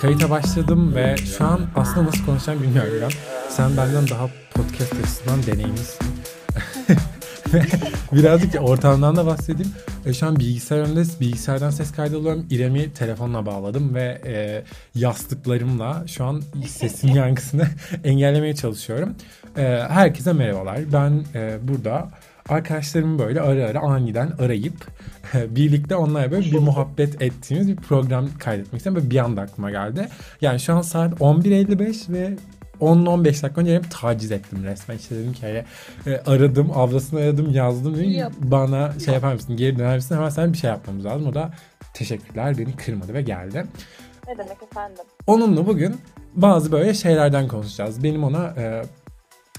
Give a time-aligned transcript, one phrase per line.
[0.00, 3.10] kayıta başladım ve şu an aslında nasıl konuşacağım bilmiyorum İrem.
[3.48, 6.06] Sen benden daha podcast açısından deneyimlisin.
[8.12, 9.72] Birazcık ortamdan da bahsedeyim.
[10.06, 12.46] E, şu an bilgisayar önünde bilgisayardan ses kaydalıyorum.
[12.50, 14.64] İrem'i telefonla bağladım ve e,
[14.94, 17.68] yastıklarımla şu an sesin yankısını
[18.04, 19.14] engellemeye çalışıyorum.
[19.56, 20.78] E, herkese merhabalar.
[20.92, 22.08] Ben e, burada
[22.48, 24.74] arkadaşlarımı böyle ara ara aniden arayıp
[25.34, 28.96] birlikte onlarla böyle bir muhabbet ettiğimiz bir program kaydetmek istedim.
[28.96, 30.08] Böyle bir anda aklıma geldi.
[30.40, 32.36] Yani şu an saat 11.55 ve
[32.80, 34.96] 10-15 dakika önce benim taciz ettim resmen.
[34.96, 37.94] İşte dedim ki hani, aradım, ablasını aradım, yazdım.
[37.94, 38.32] Dedim, Yap.
[38.38, 40.14] bana şey yapar mısın, geri döner misin?
[40.14, 41.26] Hemen sen bir şey yapmamız lazım.
[41.26, 41.50] O da
[41.94, 43.64] teşekkürler beni kırmadı ve geldi.
[44.28, 45.04] Ne demek efendim?
[45.26, 45.96] Onunla bugün
[46.34, 48.04] bazı böyle şeylerden konuşacağız.
[48.04, 48.82] Benim ona e,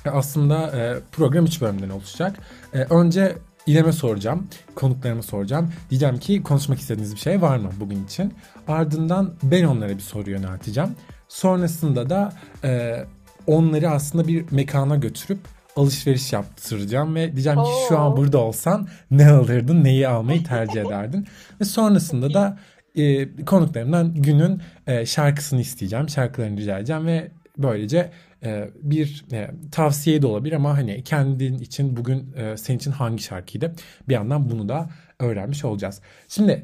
[0.05, 2.39] aslında e, program 3 bölümden oluşacak.
[2.73, 3.35] E, önce
[3.67, 5.73] İrem'e soracağım, konuklarıma soracağım.
[5.89, 8.33] Diyeceğim ki konuşmak istediğiniz bir şey var mı bugün için?
[8.67, 10.89] Ardından ben onlara bir soru yönelteceğim.
[11.27, 12.33] Sonrasında da
[12.63, 13.03] e,
[13.47, 15.39] onları aslında bir mekana götürüp
[15.75, 21.27] alışveriş yaptıracağım ve diyeceğim ki şu an burada olsan ne alırdın, neyi almayı tercih ederdin?
[21.61, 22.57] ve sonrasında da
[22.95, 28.11] e, konuklarımdan günün e, şarkısını isteyeceğim, şarkılarını rica edeceğim ve böylece
[28.43, 33.23] e, bir e, tavsiye de olabilir ama hani kendin için bugün e, senin için hangi
[33.23, 33.75] şarkıydı?
[34.09, 36.01] Bir yandan bunu da öğrenmiş olacağız.
[36.27, 36.63] Şimdi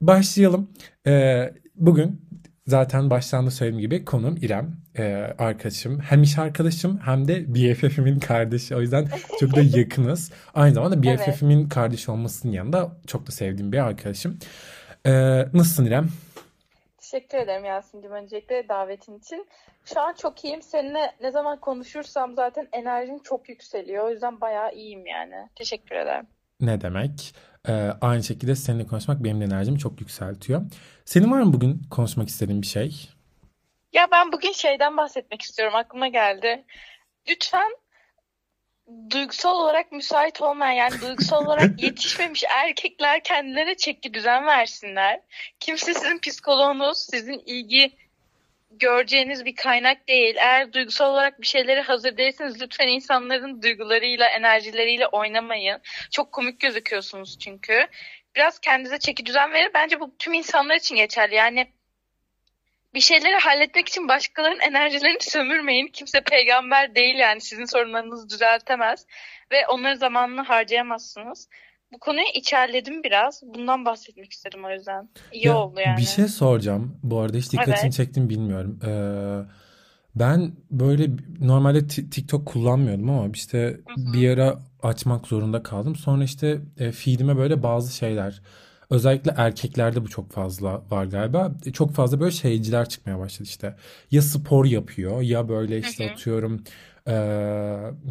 [0.00, 0.70] başlayalım.
[1.06, 2.20] E, bugün
[2.66, 4.76] zaten baştan da söylediğim gibi konuğum İrem.
[4.98, 5.04] E,
[5.38, 6.00] arkadaşım.
[6.00, 8.76] Hem iş arkadaşım hem de BFF'imin kardeşi.
[8.76, 9.08] O yüzden
[9.40, 10.30] çok da yakınız.
[10.54, 11.28] Aynı zamanda Evet.
[11.28, 14.38] BFF'imin kardeşi olmasının yanında çok da sevdiğim bir arkadaşım.
[15.06, 15.12] E,
[15.52, 16.08] nasılsın İrem?
[17.12, 19.48] Teşekkür ederim Yasin'cim öncelikle davetin için.
[19.84, 20.62] Şu an çok iyiyim.
[20.62, 24.04] Seninle ne zaman konuşursam zaten enerjim çok yükseliyor.
[24.04, 25.48] O yüzden bayağı iyiyim yani.
[25.54, 26.26] Teşekkür ederim.
[26.60, 27.34] Ne demek?
[27.68, 30.62] Ee, aynı şekilde seninle konuşmak benim de enerjimi çok yükseltiyor.
[31.04, 33.08] Senin var mı bugün konuşmak istediğin bir şey?
[33.92, 35.74] Ya ben bugün şeyden bahsetmek istiyorum.
[35.74, 36.64] Aklıma geldi.
[37.28, 37.76] Lütfen
[39.10, 45.20] duygusal olarak müsait olmayan yani duygusal olarak yetişmemiş erkekler kendilerine çeki düzen versinler.
[45.60, 47.92] Kimse sizin psikoloğunuz, sizin ilgi
[48.70, 50.36] göreceğiniz bir kaynak değil.
[50.36, 55.80] Eğer duygusal olarak bir şeylere hazır değilseniz lütfen insanların duygularıyla, enerjileriyle oynamayın.
[56.10, 57.86] Çok komik gözüküyorsunuz çünkü.
[58.36, 59.70] Biraz kendinize çeki düzen verin.
[59.74, 61.34] Bence bu tüm insanlar için geçerli.
[61.34, 61.66] Yani
[62.94, 65.86] bir şeyleri halletmek için başkalarının enerjilerini sömürmeyin.
[65.86, 69.06] Kimse peygamber değil yani sizin sorunlarınızı düzeltemez
[69.52, 71.48] ve onların zamanını harcayamazsınız.
[71.92, 73.42] Bu konuyu içerledim biraz.
[73.42, 75.08] Bundan bahsetmek istedim o yüzden.
[75.32, 75.96] İyi Ya oldu yani.
[75.96, 76.98] bir şey soracağım.
[77.02, 77.92] Bu arada hiç dikkatini Evet.
[77.92, 78.80] çektim bilmiyorum.
[78.86, 79.52] Ee,
[80.14, 81.06] ben böyle
[81.40, 84.12] normalde Ti- TikTok kullanmıyordum ama işte Hı hı.
[84.12, 85.96] bir ara açmak zorunda kaldım.
[85.96, 88.42] Sonra işte e, feedime böyle bazı şeyler
[88.92, 91.52] özellikle erkeklerde bu çok fazla var galiba.
[91.66, 93.76] E, Çok fazla böyle şeyciler çıkmaya başladı işte.
[94.10, 96.64] Ya spor yapıyor ya böyle işte atıyorum
[97.06, 97.12] e,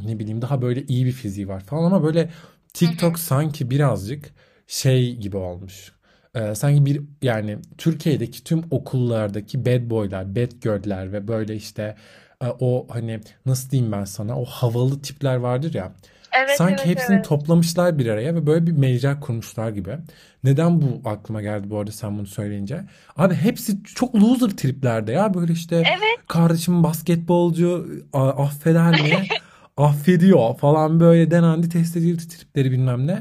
[0.06, 2.30] ne bileyim daha böyle iyi bir fiziği var falan ama böyle.
[2.74, 4.31] TikTok sanki birazcık
[4.68, 5.91] şey gibi olmuş.
[6.36, 11.96] Ee, sanki bir yani Türkiye'deki tüm okullardaki bad boylar, bad girl'ler ve böyle işte
[12.41, 15.94] e, o hani nasıl diyeyim ben sana o havalı tipler vardır ya.
[16.38, 17.25] Evet Sanki evet hepsini evet.
[17.25, 19.97] toplamışlar bir araya ve böyle bir mecra kurmuşlar gibi.
[20.44, 22.84] Neden bu aklıma geldi bu arada sen bunu söyleyince?
[23.18, 26.28] Abi hepsi çok loser triplerde ya böyle işte Evet.
[26.28, 29.28] kardeşim basketbolcu affeder mi?
[29.78, 33.12] Affediyor falan böyle denendi test edildi tripleri bilmem ne.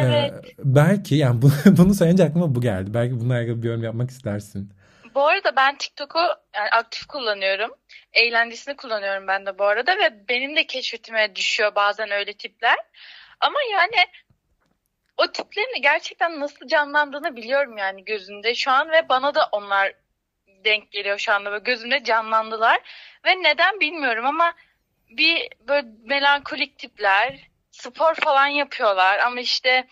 [0.00, 0.32] Ee, Evet.
[0.64, 2.94] belki yani bunu, bunu sayınca aklıma bu geldi.
[2.94, 4.70] Belki bununla ilgili bir yorum yapmak istersin.
[5.16, 6.18] Bu arada ben TikTok'u
[6.54, 7.74] yani aktif kullanıyorum.
[8.12, 12.76] Eğlencesini kullanıyorum ben de bu arada ve benim de keşfetime düşüyor bazen öyle tipler.
[13.40, 14.06] Ama yani
[15.16, 19.92] o tiplerin gerçekten nasıl canlandığını biliyorum yani gözünde şu an ve bana da onlar
[20.46, 22.80] denk geliyor şu anda böyle gözümde canlandılar
[23.24, 24.54] ve neden bilmiyorum ama
[25.10, 29.86] bir böyle melankolik tipler spor falan yapıyorlar ama işte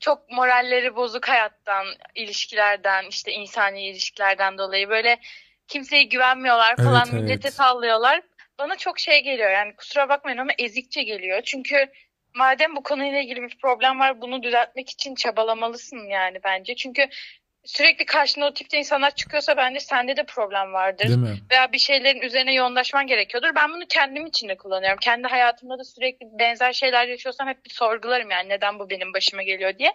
[0.00, 5.18] çok moralleri bozuk hayattan, ilişkilerden, işte insani ilişkilerden dolayı böyle
[5.68, 7.54] kimseye güvenmiyorlar falan, Evet millete evet.
[7.54, 8.22] sallıyorlar.
[8.58, 11.42] Bana çok şey geliyor yani kusura bakmayın ama ezikçe geliyor.
[11.42, 11.92] Çünkü
[12.34, 16.74] madem bu konuyla ilgili bir problem var bunu düzeltmek için çabalamalısın yani bence.
[16.74, 17.08] Çünkü
[17.66, 21.38] sürekli karşına o tipte insanlar çıkıyorsa bence sende de problem vardır Değil mi?
[21.50, 23.48] veya bir şeylerin üzerine yoğunlaşman gerekiyordur.
[23.56, 24.98] Ben bunu kendim için de kullanıyorum.
[25.00, 29.42] Kendi hayatımda da sürekli benzer şeyler yaşıyorsam hep bir sorgularım yani neden bu benim başıma
[29.42, 29.92] geliyor diye.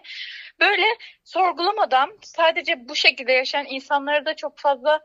[0.60, 0.82] Böyle
[1.24, 5.00] sorgulamadan sadece bu şekilde yaşayan insanları da çok fazla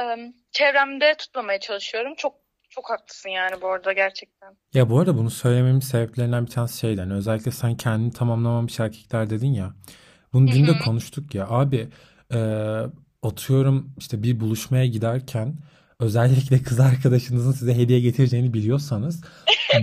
[0.00, 2.14] ım, çevremde tutmamaya çalışıyorum.
[2.14, 2.34] Çok
[2.70, 4.56] çok haklısın yani bu arada gerçekten.
[4.74, 7.10] Ya bu arada bunu söylememin sebeplerinden bir tanesi şeyden.
[7.10, 9.72] Özellikle sen kendini tamamlamamış erkekler dedin ya.
[10.32, 11.48] Bunu dün de konuştuk ya.
[11.48, 11.88] Abi
[12.32, 12.38] e,
[13.22, 15.54] atıyorum işte bir buluşmaya giderken
[16.00, 19.24] özellikle kız arkadaşınızın size hediye getireceğini biliyorsanız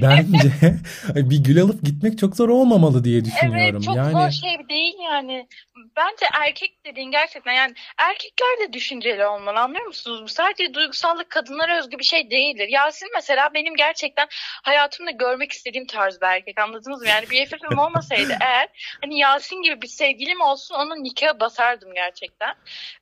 [0.02, 0.52] bence
[1.16, 3.76] bir gül alıp gitmek çok zor olmamalı diye düşünüyorum.
[3.76, 5.48] Evet çok Yani zor şey değil yani.
[5.96, 10.22] Bence erkek dediğin gerçekten yani erkekler de düşünceli olmalı anlıyor musunuz?
[10.24, 12.68] Bu sadece duygusallık kadınlara özgü bir şey değildir.
[12.70, 14.28] Yasin mesela benim gerçekten
[14.64, 17.08] hayatımda görmek istediğim tarz bir erkek anladınız mı?
[17.08, 18.68] Yani bir FF'im olmasaydı eğer
[19.02, 22.56] hani Yasin gibi bir sevgilim olsun onun nikahı basardım gerçekten.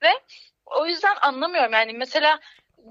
[0.04, 0.10] Ve
[0.66, 2.40] o yüzden anlamıyorum yani mesela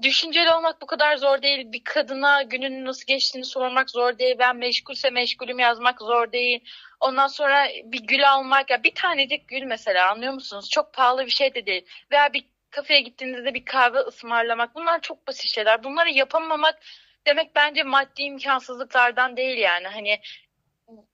[0.01, 1.71] düşünceli olmak bu kadar zor değil.
[1.71, 4.35] Bir kadına gününün nasıl geçtiğini sormak zor değil.
[4.39, 6.59] Ben meşgulse meşgulüm yazmak zor değil.
[6.99, 10.69] Ondan sonra bir gül almak ya bir tanecik gül mesela anlıyor musunuz?
[10.69, 11.85] Çok pahalı bir şey de değil.
[12.11, 14.75] Veya bir kafeye gittiğinizde bir kahve ısmarlamak.
[14.75, 15.83] Bunlar çok basit şeyler.
[15.83, 16.79] Bunları yapamamak
[17.27, 19.87] demek bence maddi imkansızlıklardan değil yani.
[19.87, 20.19] Hani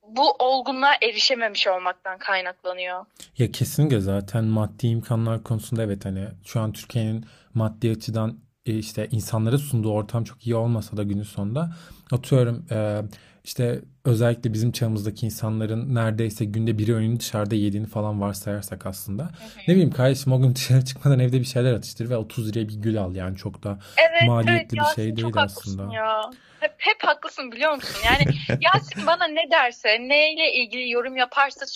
[0.02, 3.06] bu olgunluğa erişememiş olmaktan kaynaklanıyor.
[3.38, 9.58] ya kesinlikle zaten maddi imkanlar konusunda evet hani şu an Türkiye'nin maddi açıdan işte insanlara
[9.58, 11.76] sunduğu ortam çok iyi olmasa da günün sonunda
[12.12, 13.02] atıyorum e,
[13.44, 19.30] işte özellikle bizim çağımızdaki insanların neredeyse günde bir öğünü dışarıda yediğini falan varsayarsak aslında.
[19.68, 22.74] Ne bileyim kardeşim o gün dışarı çıkmadan evde bir şeyler atıştır ve 30 liraya bir
[22.74, 25.94] gül al yani çok da Evet maliyetli bir Yasin şey değil aslında.
[25.94, 26.30] ya.
[26.60, 28.00] Hep, hep haklısın biliyor musun?
[28.06, 28.24] Yani
[28.74, 31.66] Yasin bana ne derse, neyle ilgili yorum yaparsa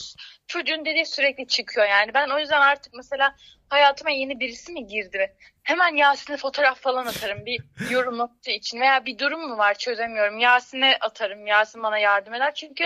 [0.47, 2.15] çocuğun dediği sürekli çıkıyor yani.
[2.15, 3.35] Ben o yüzden artık mesela
[3.69, 5.35] hayatıma yeni birisi mi girdi?
[5.63, 7.61] Hemen Yasin'e fotoğraf falan atarım bir
[7.91, 10.39] yorum için veya bir durum mu var çözemiyorum.
[10.39, 11.47] Yasin'e atarım.
[11.47, 12.55] Yasin bana yardım eder.
[12.55, 12.85] Çünkü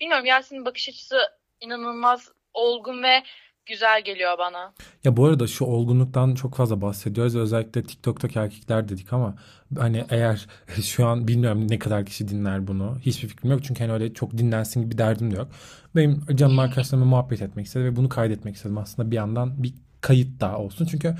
[0.00, 1.16] bilmiyorum Yasin'in bakış açısı
[1.60, 3.22] inanılmaz olgun ve
[3.66, 4.72] güzel geliyor bana.
[5.04, 7.36] Ya bu arada şu olgunluktan çok fazla bahsediyoruz.
[7.36, 9.34] Özellikle TikTok'taki erkekler dedik ama
[9.78, 10.46] hani eğer
[10.82, 12.98] şu an bilmiyorum ne kadar kişi dinler bunu.
[13.02, 13.64] Hiçbir fikrim yok.
[13.64, 15.48] Çünkü hani öyle çok dinlensin gibi derdim de yok.
[15.96, 18.78] Benim canım arkadaşlarımla muhabbet etmek istedim ve bunu kaydetmek istedim.
[18.78, 20.86] Aslında bir yandan bir kayıt daha olsun.
[20.86, 21.14] Çünkü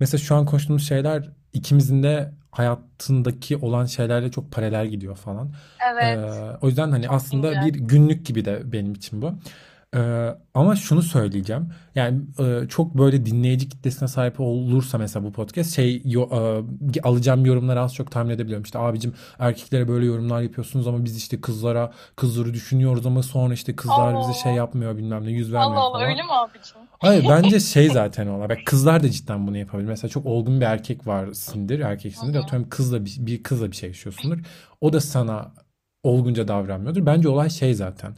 [0.00, 5.46] mesela şu an konuştuğumuz şeyler ikimizin de hayatındaki olan şeylerle çok paralel gidiyor falan.
[5.46, 6.18] Ee, Evet.
[6.62, 7.66] o yüzden hani aslında güzel.
[7.66, 9.34] bir günlük gibi de benim için bu.
[9.96, 11.68] Ee, ama şunu söyleyeceğim.
[11.94, 16.28] Yani e, çok böyle dinleyici kitlesine sahip olursa mesela bu podcast şey yo-
[16.96, 18.62] e, alacağım yorumları az çok tahmin edebiliyorum.
[18.64, 23.76] İşte abicim erkeklere böyle yorumlar yapıyorsunuz ama biz işte kızlara kızları düşünüyoruz ama sonra işte
[23.76, 26.10] kızlar bize şey Allah yapmıyor bilmem ne yüz Allah vermiyor Allah falan.
[26.10, 26.76] öyle mi abicim?
[26.98, 28.48] Hayır bence şey zaten olay.
[28.48, 29.88] Bak kızlar da cidden bunu yapabilir.
[29.88, 32.38] Mesela çok olgun bir erkek varsindir, Hı erkeksindir.
[32.38, 34.38] Atıyorum kızla bir, bir kızla bir şey yaşıyorsundur.
[34.80, 35.52] O da sana
[36.02, 37.06] olgunca davranmıyordur.
[37.06, 38.16] Bence olay şey zaten.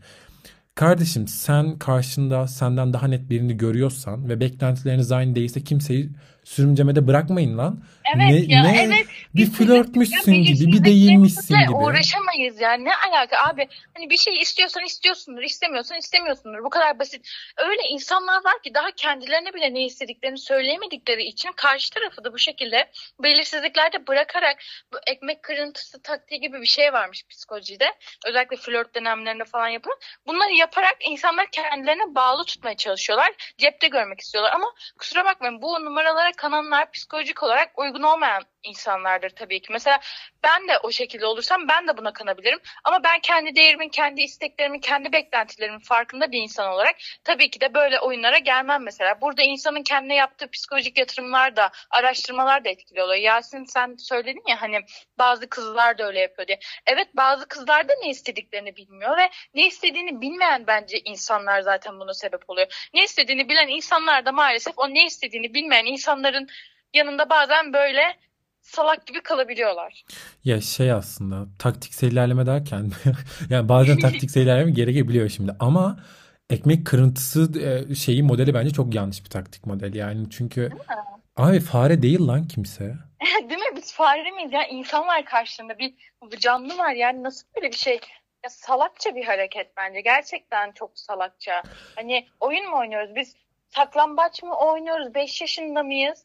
[0.79, 6.11] Kardeşim sen karşında senden daha net birini görüyorsan ve beklentileriniz aynı değilse kimseyi
[6.49, 7.81] sürümcemede bırakmayın lan.
[8.17, 8.83] Evet Ne ya ne?
[8.83, 9.07] evet.
[9.35, 11.71] Bir flörtmüşsün gibi, bir değilmişsin gibi.
[11.71, 13.69] uğraşamayız yani ne alaka abi?
[13.95, 16.65] Hani bir şey istiyorsan istiyorsundur istemiyorsan istemiyorsundur.
[16.65, 17.29] Bu kadar basit.
[17.57, 22.39] Öyle insanlar var ki daha kendilerine bile ne istediklerini söyleyemedikleri için karşı tarafı da bu
[22.39, 22.91] şekilde
[23.23, 24.57] belirsizliklerde bırakarak
[24.93, 27.87] bu ekmek kırıntısı taktiği gibi bir şey varmış psikolojide.
[28.27, 29.99] Özellikle flört dönemlerinde falan yapılan.
[30.27, 33.55] Bunları yaparak insanlar kendilerine bağlı tutmaya çalışıyorlar.
[33.59, 34.67] Cepte görmek istiyorlar ama
[34.99, 39.73] kusura bakmayın bu numaralara kananlar psikolojik olarak uygun olmayan insanlardır tabii ki.
[39.73, 40.01] Mesela
[40.45, 42.59] ben de o şekilde olursam ben de buna kanabilirim.
[42.85, 47.75] Ama ben kendi değerimin, kendi isteklerimin, kendi beklentilerimin farkında bir insan olarak tabii ki de
[47.75, 49.21] böyle oyunlara gelmem mesela.
[49.21, 53.21] Burada insanın kendine yaptığı psikolojik yatırımlar da, araştırmalar da etkili oluyor.
[53.21, 54.81] Yasin sen söyledin ya hani
[55.19, 56.59] bazı kızlar da öyle yapıyor diye.
[56.87, 62.15] Evet bazı kızlar da ne istediklerini bilmiyor ve ne istediğini bilmeyen bence insanlar zaten buna
[62.15, 62.89] sebep oluyor.
[62.95, 66.49] Ne istediğini bilen insanlar da maalesef o ne istediğini bilmeyen insanların
[66.95, 68.17] yanında bazen böyle
[68.69, 70.05] salak gibi kalabiliyorlar.
[70.45, 72.91] Ya şey aslında taktiksel ilerleme derken
[73.51, 75.99] yani bazen taktiksel ilerleme gerekebiliyor şimdi ama
[76.51, 80.71] ekmek kırıntısı e, şeyi modeli bence çok yanlış bir taktik model yani çünkü
[81.37, 82.95] abi fare değil lan kimse.
[83.51, 83.77] Değil mi?
[83.77, 84.67] Biz fare miyiz ya?
[84.67, 85.79] İnsan var karşında.
[85.79, 85.95] Bir
[86.39, 88.01] canlı var yani nasıl böyle bir şey?
[88.45, 90.01] Ya salakça bir hareket bence.
[90.01, 91.63] Gerçekten çok salakça.
[91.97, 93.15] Hani oyun mu oynuyoruz?
[93.15, 93.37] Biz
[93.69, 95.15] saklambaç mı oynuyoruz?
[95.15, 96.25] 5 yaşında mıyız?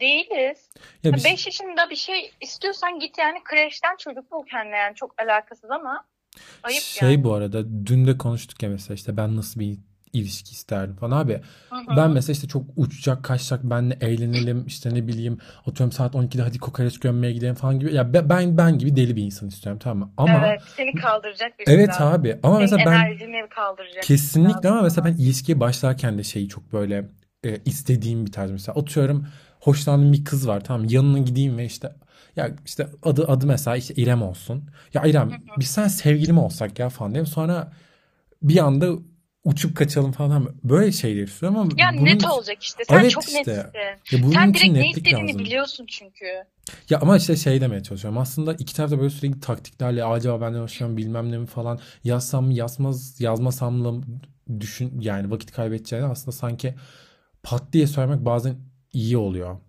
[0.00, 0.70] Değiliz.
[1.04, 5.22] Ya bir 5 yaşında bir şey istiyorsan git yani kreşten çocuk bul kendine yani çok
[5.22, 6.04] alakasız ama
[6.62, 7.24] ayıp şey yani.
[7.24, 9.78] bu arada dün de konuştuk ya mesela işte ben nasıl bir
[10.12, 11.40] ilişki isterdim falan abi.
[11.70, 16.42] Hı Ben mesela işte çok uçacak kaçacak benle eğlenelim işte ne bileyim atıyorum saat 12'de
[16.42, 17.94] hadi kokoreç gömmeye gidelim falan gibi.
[17.94, 20.12] Ya be- ben ben gibi deli bir insan istiyorum tamam mı?
[20.16, 22.06] Ama Evet, seni kaldıracak birisi evet lazım.
[22.06, 26.48] abi ama Senin mesela ben enerjini kaldıracak Kesinlikle ama mesela ben ilişkiye başlarken de şeyi
[26.48, 27.08] çok böyle
[27.44, 29.26] e, istediğim bir tarz mesela atıyorum
[29.60, 31.92] hoşlandığım bir kız var tamam yanına gideyim ve işte
[32.36, 34.70] ya işte adı adı mesela işte İrem olsun.
[34.94, 37.26] Ya İrem biz sen sevgili mi olsak ya falan diyeyim.
[37.26, 37.72] Sonra
[38.42, 38.88] bir anda
[39.44, 42.84] uçup kaçalım falan böyle şeyler istiyorum ama Ya bunun net olacak işte.
[42.88, 43.38] Sen Evet çok işte.
[43.38, 44.16] netsin.
[44.16, 45.38] ya bunun Sen direkt ne istediğini lazım.
[45.38, 46.24] biliyorsun çünkü.
[46.90, 48.18] Ya ama işte şey demeye çalışıyorum.
[48.18, 52.52] Aslında iki tarafta böyle sürekli taktiklerle acaba benden hoşlanıyorum bilmem ne mi falan yazsam mı
[52.54, 54.02] yazmaz yazmasam mı
[54.60, 56.74] düşün yani vakit kaybedeceğini aslında sanki
[57.42, 58.56] pat diye söylemek bazen
[58.92, 59.60] iyi oluyor.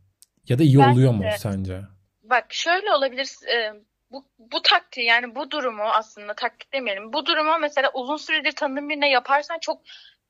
[0.47, 1.81] Ya da iyi Bence oluyor mu sence?
[2.23, 3.29] Bak şöyle olabilir.
[3.53, 3.73] e,
[4.11, 7.13] bu, bu taktiği yani bu durumu aslında taktik demeyelim.
[7.13, 9.81] Bu durumu mesela uzun süredir tanıdığın birine yaparsan çok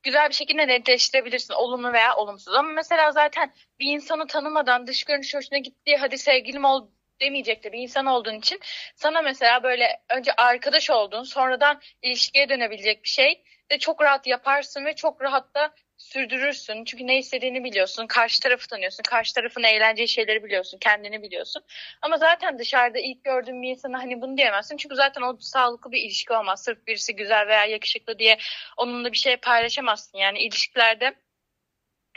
[0.02, 1.54] güzel bir şekilde netleştirebilirsin.
[1.54, 2.54] Olumlu veya olumsuz.
[2.54, 6.88] Ama mesela zaten bir insanı tanımadan dış görünüş hoşuna gitti hadi sevgilim ol
[7.20, 8.60] demeyecek de bir insan olduğun için
[8.96, 14.84] sana mesela böyle önce arkadaş olduğun sonradan ilişkiye dönebilecek bir şey de çok rahat yaparsın
[14.84, 16.84] ve çok rahat da sürdürürsün.
[16.84, 18.06] Çünkü ne istediğini biliyorsun.
[18.06, 19.02] Karşı tarafı tanıyorsun.
[19.02, 20.78] Karşı tarafın eğlenceli şeyleri biliyorsun.
[20.78, 21.62] Kendini biliyorsun.
[22.02, 24.76] Ama zaten dışarıda ilk gördüğün bir insana hani bunu diyemezsin.
[24.76, 26.64] Çünkü zaten o sağlıklı bir ilişki olmaz.
[26.64, 28.38] Sırf birisi güzel veya yakışıklı diye
[28.76, 30.18] onunla bir şey paylaşamazsın.
[30.18, 31.14] Yani ilişkilerde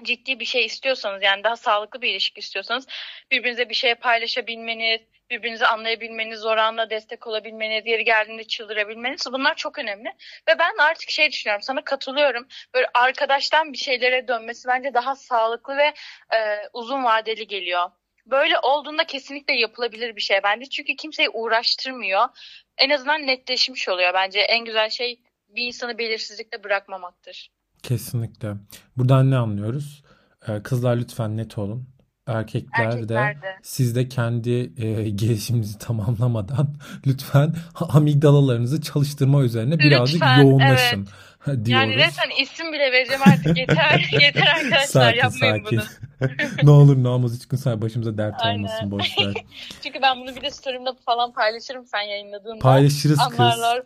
[0.04, 2.88] ciddi bir şey istiyorsanız yani daha sağlıklı bir ilişki istiyorsanız
[3.32, 9.80] birbirinize bir şey paylaşabilmeniz, birbirinizi anlayabilmeniz, zor anda destek olabilmeniz, yeri geldiğinde çıldırabilmeniz bunlar çok
[9.80, 10.10] önemli.
[10.50, 12.48] Ve ben artık şey düşünüyorum sana katılıyorum.
[12.74, 15.94] Böyle arkadaştan bir şeylere dönmesi bence daha sağlıklı ve
[16.36, 17.92] e, uzun vadeli geliyor.
[18.26, 20.70] Böyle olduğunda kesinlikle yapılabilir bir şey bence.
[20.70, 22.30] Çünkü kimseyi uğraştırmıyor.
[22.78, 24.40] En azından netleşmiş oluyor bence.
[24.40, 27.50] En güzel şey bir insanı belirsizlikte bırakmamaktır.
[27.84, 28.54] Kesinlikle.
[28.98, 30.04] Buradan ne anlıyoruz?
[30.48, 31.90] Ee, kızlar lütfen net olun.
[32.28, 33.56] Erkekler de Erkekler de.
[33.64, 36.76] siz de kendi e, gelişiminizi tamamlamadan
[37.08, 37.56] lütfen
[37.90, 41.08] amigdalalarınızı çalıştırma üzerine birazcık Lütfen, yoğunlaşın
[41.48, 41.96] Yani diyoruz.
[41.96, 44.10] resmen isim bile vereceğim artık yeter.
[44.22, 45.78] yeter arkadaşlar Sakin yapmayın sakin.
[45.78, 45.84] bunu.
[46.64, 48.58] Ne olur namus hiç kimse başımıza dert Aynen.
[48.60, 49.34] olmasın boş ver.
[49.84, 52.60] Çünkü ben bunu bir de story'imde falan paylaşırım sen yayınladığında.
[52.60, 53.38] Paylaşırız kız.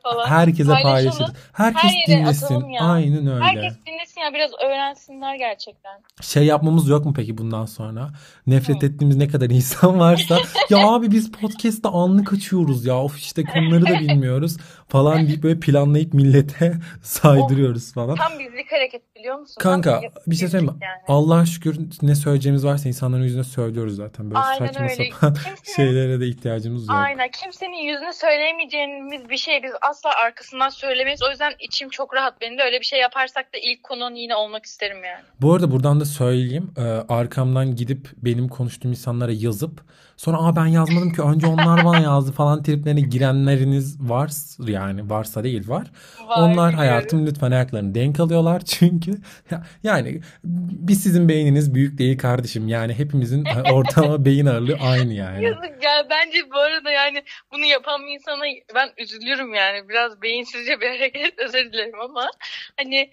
[0.03, 0.27] Falan.
[0.27, 0.93] Herkese Paylaşalım.
[0.93, 1.31] paylaşırız.
[1.53, 2.69] Herkes Her yere dinlesin.
[2.69, 2.81] ya.
[2.81, 3.43] Aynen öyle.
[3.43, 6.01] Herkes dinlesin ya biraz öğrensinler gerçekten.
[6.21, 8.09] Şey yapmamız yok mu peki bundan sonra?
[8.47, 10.37] Nefret ettiğimiz ne kadar insan varsa
[10.69, 15.59] ya abi biz podcast'ta anlık açıyoruz ya of işte konuları da bilmiyoruz falan deyip böyle
[15.59, 18.15] planlayıp millete saydırıyoruz falan.
[18.15, 19.55] Tam bizlik hareket biliyor musun?
[19.59, 20.79] Kanka bir şey söyleyeyim mi?
[20.81, 21.01] yani.
[21.07, 24.25] Allah'a şükür ne söyleyeceğimiz varsa insanların yüzüne söylüyoruz zaten.
[24.31, 25.11] Böyle Aynen saçma öyle.
[25.11, 26.97] sapan Kimsenin- şeylere de ihtiyacımız yok.
[26.97, 27.29] Aynen.
[27.41, 31.23] Kimsenin yüzüne söyleyemeyeceğimiz bir şey biz asla arkasından söylemeyiz.
[31.23, 32.63] O yüzden içim çok rahat benim de.
[32.63, 35.23] Öyle bir şey yaparsak da ilk konun yine olmak isterim yani.
[35.41, 36.71] Bu arada buradan da söyleyeyim.
[36.77, 39.81] Ee, arkamdan gidip benim konuştuğum insanlara yazıp
[40.17, 45.43] sonra aa ben yazmadım ki önce onlar bana yazdı falan triplerine girenleriniz var yani varsa
[45.43, 45.87] değil var.
[46.27, 46.73] Var, Onlar biliyorum.
[46.77, 49.17] hayatım lütfen ayaklarını denk alıyorlar çünkü
[49.51, 52.67] ya- yani biz sizin beyniniz büyük değil kardeşim.
[52.67, 55.43] Yani hepimizin ortalama beyin ağırlığı aynı yani.
[55.43, 58.43] Yazık ya bence bu arada yani bunu yapan bir insana
[58.75, 62.29] ben üzülüyorum yani biraz beyinsizce bir hareket özür dilerim ama
[62.77, 63.09] hani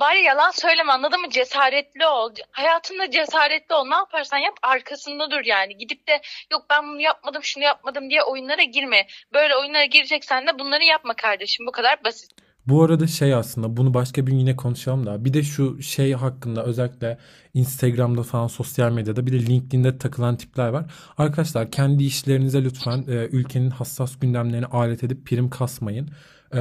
[0.00, 1.30] bari yalan söyleme anladın mı?
[1.30, 2.30] Cesaretli ol.
[2.50, 3.86] Hayatında cesaretli ol.
[3.88, 5.76] Ne yaparsan yap arkasında dur yani.
[5.76, 6.20] Gidip de
[6.52, 9.06] yok ben bunu yapmadım şunu yapmadım diye oyunlara girme.
[9.34, 11.66] Böyle oyunlara gireceksen de bunları yapma kardeşim.
[11.66, 12.30] Bu kadar basit.
[12.66, 15.24] Bu arada şey aslında bunu başka bir gün yine konuşalım da.
[15.24, 17.18] Bir de şu şey hakkında özellikle
[17.54, 20.84] Instagram'da falan sosyal medyada bir de LinkedIn'de takılan tipler var.
[21.18, 26.10] Arkadaşlar kendi işlerinize lütfen e, ülkenin hassas gündemlerine alet edip prim kasmayın.
[26.54, 26.60] E,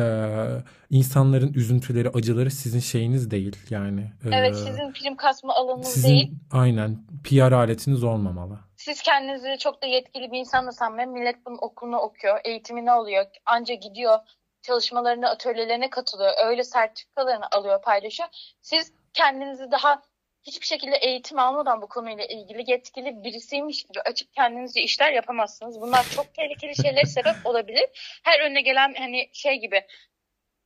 [0.89, 4.01] insanların üzüntüleri, acıları sizin şeyiniz değil yani.
[4.01, 6.31] E, Evet sizin prim kasma alanınız sizin değil.
[6.51, 8.59] aynen PR aletiniz olmamalı.
[8.75, 11.11] Siz kendinizi çok da yetkili bir insan da sanmayın.
[11.11, 14.19] Millet bunun okulunu okuyor, eğitimini alıyor, anca gidiyor,
[14.61, 18.29] çalışmalarına, atölyelerine katılıyor, öyle sertifikalarını alıyor, paylaşıyor.
[18.61, 20.01] Siz kendinizi daha
[20.47, 25.81] hiçbir şekilde eğitim almadan bu konuyla ilgili yetkili birisiymiş gibi açıp kendinizce işler yapamazsınız.
[25.81, 27.85] Bunlar çok tehlikeli şeyler sebep olabilir.
[28.23, 29.81] Her önüne gelen hani şey gibi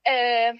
[0.07, 0.53] eee,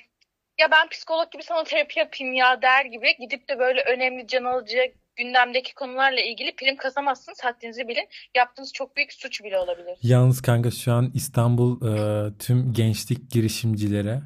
[0.60, 4.44] ya ben psikolog gibi sana terapi yapayım ya der gibi gidip de böyle önemli can
[4.44, 7.40] alıcı gündemdeki konularla ilgili prim kazamazsınız.
[7.44, 8.08] Haddinizi bilin.
[8.36, 9.98] Yaptığınız çok büyük suç bile olabilir.
[10.04, 14.22] Yalnız kanka şu an İstanbul e, tüm gençlik girişimcilere,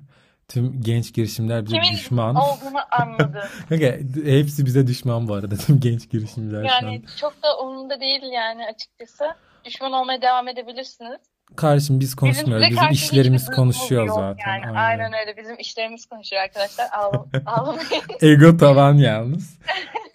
[0.47, 2.35] tüm genç girişimler bize Kimin düşman.
[2.35, 3.41] olduğunu anladım.
[3.69, 3.85] Kanka
[4.25, 7.15] hepsi bize düşman bu arada tüm genç girişimciler şu Yani an.
[7.19, 9.25] çok da umurumda değil yani açıkçası.
[9.65, 11.19] Düşman olmaya devam edebilirsiniz.
[11.55, 12.65] Kardeşim biz Bizim konuşmuyoruz.
[12.65, 14.51] Bizim karşı işlerimiz konuşuyor zaten.
[14.51, 14.65] Yani.
[14.65, 14.75] Aynen.
[14.75, 15.37] Aynen öyle.
[15.37, 16.87] Bizim işlerimiz konuşuyor arkadaşlar.
[16.97, 18.03] Ağlam ağlamayın.
[18.21, 19.59] Ego tavan yalnız.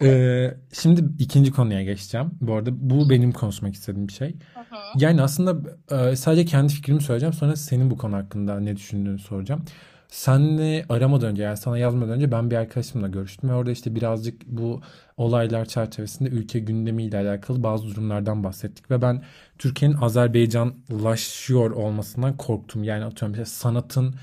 [0.03, 2.31] Ee, şimdi ikinci konuya geçeceğim.
[2.41, 4.29] Bu arada bu benim konuşmak istediğim bir şey.
[4.53, 4.75] Hı hı.
[4.95, 5.69] Yani aslında
[6.11, 7.33] e, sadece kendi fikrimi söyleyeceğim.
[7.33, 9.65] Sonra senin bu konu hakkında ne düşündüğünü soracağım.
[10.11, 13.49] Senle aramadan önce yani sana yazmadan önce ben bir arkadaşımla görüştüm.
[13.49, 14.81] Ve orada işte birazcık bu
[15.17, 18.91] olaylar çerçevesinde ülke gündemiyle alakalı bazı durumlardan bahsettik.
[18.91, 19.23] Ve ben
[19.57, 22.83] Türkiye'nin Azerbaycanlaşıyor olmasından korktum.
[22.83, 24.15] Yani atıyorum işte sanatın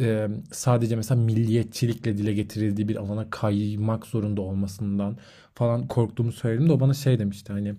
[0.00, 5.18] e, sadece mesela milliyetçilikle dile getirildiği bir alana kaymak zorunda olmasından
[5.54, 7.74] falan korktuğumu söyledim de o bana şey demişti hani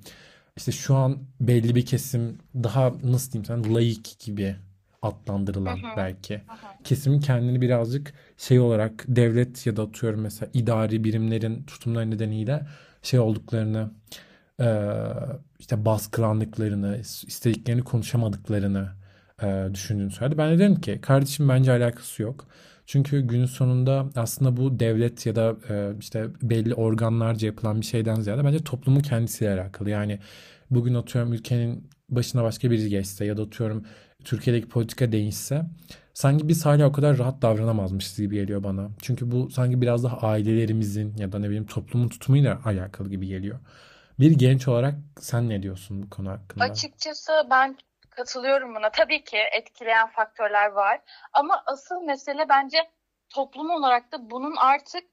[0.57, 4.55] işte şu an belli bir kesim daha nasıl diyeyim sen laik gibi
[5.07, 5.97] adlandırılan hı.
[5.97, 6.83] belki hı.
[6.83, 12.67] kesimin kendini birazcık şey olarak devlet ya da atıyorum mesela idari birimlerin tutumları nedeniyle
[13.01, 13.91] şey olduklarını
[14.61, 14.93] e,
[15.59, 16.97] işte baskılandıklarını
[17.27, 18.89] istediklerini konuşamadıklarını
[19.43, 20.37] e, düşündüğünü söyledi.
[20.37, 22.47] Ben de dedim ki kardeşim bence alakası yok.
[22.85, 28.15] Çünkü günün sonunda aslında bu devlet ya da e, işte belli organlarca yapılan bir şeyden
[28.15, 29.89] ziyade bence toplumun kendisiyle alakalı.
[29.89, 30.19] Yani
[30.71, 33.85] bugün atıyorum ülkenin başına başka biri geçse ya da atıyorum
[34.27, 35.61] Türkiye'deki politika değişse
[36.13, 38.89] sanki biz hala o kadar rahat davranamazmışız gibi geliyor bana.
[39.01, 43.59] Çünkü bu sanki biraz daha ailelerimizin ya da ne bileyim toplumun tutumuyla alakalı gibi geliyor.
[44.19, 46.63] Bir genç olarak sen ne diyorsun bu konu hakkında?
[46.63, 47.77] Açıkçası ben
[48.09, 48.89] katılıyorum buna.
[48.91, 51.01] Tabii ki etkileyen faktörler var.
[51.33, 52.77] Ama asıl mesele bence
[53.29, 55.03] toplum olarak da bunun artık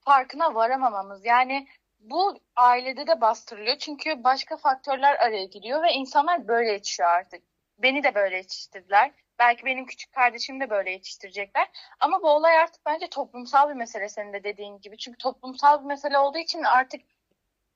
[0.00, 1.24] farkına varamamamız.
[1.24, 1.66] Yani
[2.00, 3.76] bu ailede de bastırılıyor.
[3.78, 7.51] Çünkü başka faktörler araya giriyor ve insanlar böyle yetişiyor artık.
[7.82, 9.12] Beni de böyle yetiştirdiler.
[9.38, 11.68] Belki benim küçük kardeşimi de böyle yetiştirecekler.
[12.00, 14.98] Ama bu olay artık bence toplumsal bir mesele senin de dediğin gibi.
[14.98, 17.00] Çünkü toplumsal bir mesele olduğu için artık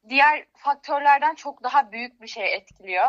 [0.08, 3.08] diğer faktörlerden çok daha büyük bir şey etkiliyor.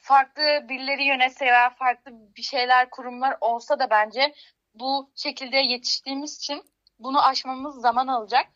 [0.00, 4.34] Farklı birileri yönetse veya farklı bir şeyler, kurumlar olsa da bence
[4.74, 6.62] bu şekilde yetiştiğimiz için
[6.98, 8.46] bunu aşmamız zaman alacak.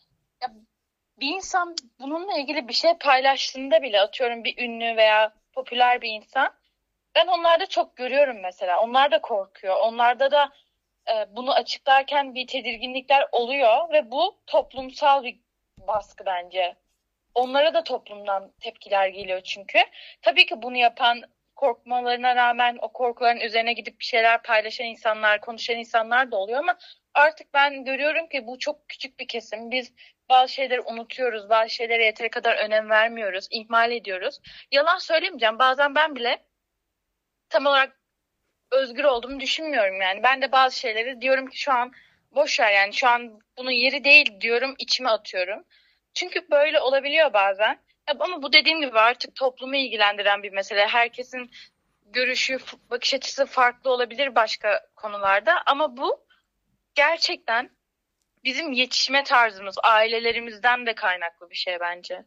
[0.42, 0.48] Ya
[1.20, 6.61] bir insan bununla ilgili bir şey paylaştığında bile atıyorum bir ünlü veya popüler bir insan
[7.14, 8.80] ben onlarda çok görüyorum mesela.
[8.80, 9.76] Onlar da korkuyor.
[9.76, 10.52] Onlarda da
[11.08, 15.40] e, bunu açıklarken bir tedirginlikler oluyor ve bu toplumsal bir
[15.78, 16.76] baskı bence.
[17.34, 19.78] Onlara da toplumdan tepkiler geliyor çünkü.
[20.22, 21.22] Tabii ki bunu yapan
[21.56, 26.78] korkmalarına rağmen o korkuların üzerine gidip bir şeyler paylaşan insanlar, konuşan insanlar da oluyor ama
[27.14, 29.70] artık ben görüyorum ki bu çok küçük bir kesim.
[29.70, 29.92] Biz
[30.28, 34.40] bazı şeyleri unutuyoruz, bazı şeylere yeteri kadar önem vermiyoruz, ihmal ediyoruz.
[34.70, 35.58] Yalan söylemeyeceğim.
[35.58, 36.38] Bazen ben bile
[37.52, 37.96] tam olarak
[38.70, 40.22] özgür olduğumu düşünmüyorum yani.
[40.22, 41.92] Ben de bazı şeyleri diyorum ki şu an
[42.30, 45.64] boş ver yani şu an bunun yeri değil diyorum içime atıyorum.
[46.14, 47.78] Çünkü böyle olabiliyor bazen.
[48.18, 50.86] Ama bu dediğim gibi artık toplumu ilgilendiren bir mesele.
[50.86, 51.50] Herkesin
[52.06, 52.58] görüşü,
[52.90, 56.26] bakış açısı farklı olabilir başka konularda ama bu
[56.94, 57.70] gerçekten
[58.44, 62.24] bizim yetişme tarzımız, ailelerimizden de kaynaklı bir şey bence.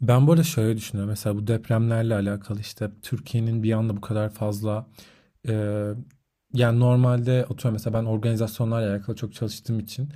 [0.00, 1.10] Ben bu arada şöyle düşünüyorum.
[1.10, 4.86] Mesela bu depremlerle alakalı işte Türkiye'nin bir anda bu kadar fazla
[5.48, 5.84] e,
[6.54, 10.08] yani normalde atıyorum mesela ben organizasyonlarla alakalı çok çalıştığım için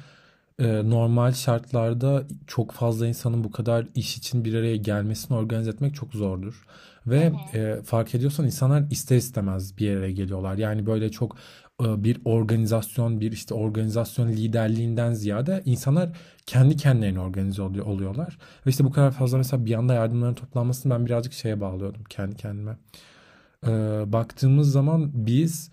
[0.58, 5.94] e, normal şartlarda çok fazla insanın bu kadar iş için bir araya gelmesini organize etmek
[5.94, 6.66] çok zordur.
[7.06, 10.58] Ve e, fark ediyorsan insanlar ister istemez bir araya geliyorlar.
[10.58, 11.36] Yani böyle çok
[11.82, 16.08] bir organizasyon, bir işte organizasyon liderliğinden ziyade insanlar
[16.46, 18.38] kendi kendilerine organize oluyor, oluyorlar.
[18.66, 22.36] Ve işte bu kadar fazla mesela bir anda yardımların toplanmasını ben birazcık şeye bağlıyordum kendi
[22.36, 22.76] kendime.
[23.66, 23.70] E,
[24.06, 25.70] baktığımız zaman biz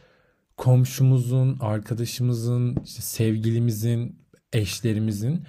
[0.58, 4.20] komşumuzun, arkadaşımızın, işte sevgilimizin,
[4.54, 5.44] eşlerimizin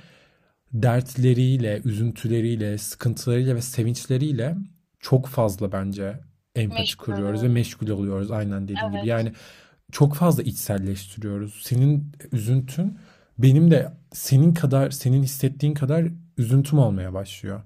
[0.72, 4.56] dertleriyle, üzüntüleriyle, sıkıntılarıyla ve sevinçleriyle
[5.00, 6.20] çok fazla bence
[6.54, 8.96] empati Meşgul kuruyoruz ve meşgul oluyoruz aynen dediğim gibi.
[8.96, 9.06] Evet.
[9.06, 9.32] Yani
[9.92, 11.60] çok fazla içselleştiriyoruz.
[11.64, 12.98] Senin üzüntün
[13.38, 16.06] benim de senin kadar, senin hissettiğin kadar
[16.38, 17.60] üzüntüm olmaya başlıyor.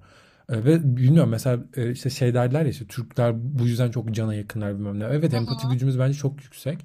[0.49, 4.33] E, Ve bilmiyorum mesela e, işte şey derler ya işte Türkler bu yüzden çok cana
[4.35, 5.03] yakınlar bilmem ne.
[5.03, 6.79] Evet empati gücümüz bence çok yüksek.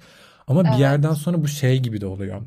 [0.47, 1.17] Ama bir yerden Evet.
[1.17, 2.41] sonra bu şey gibi de oluyor.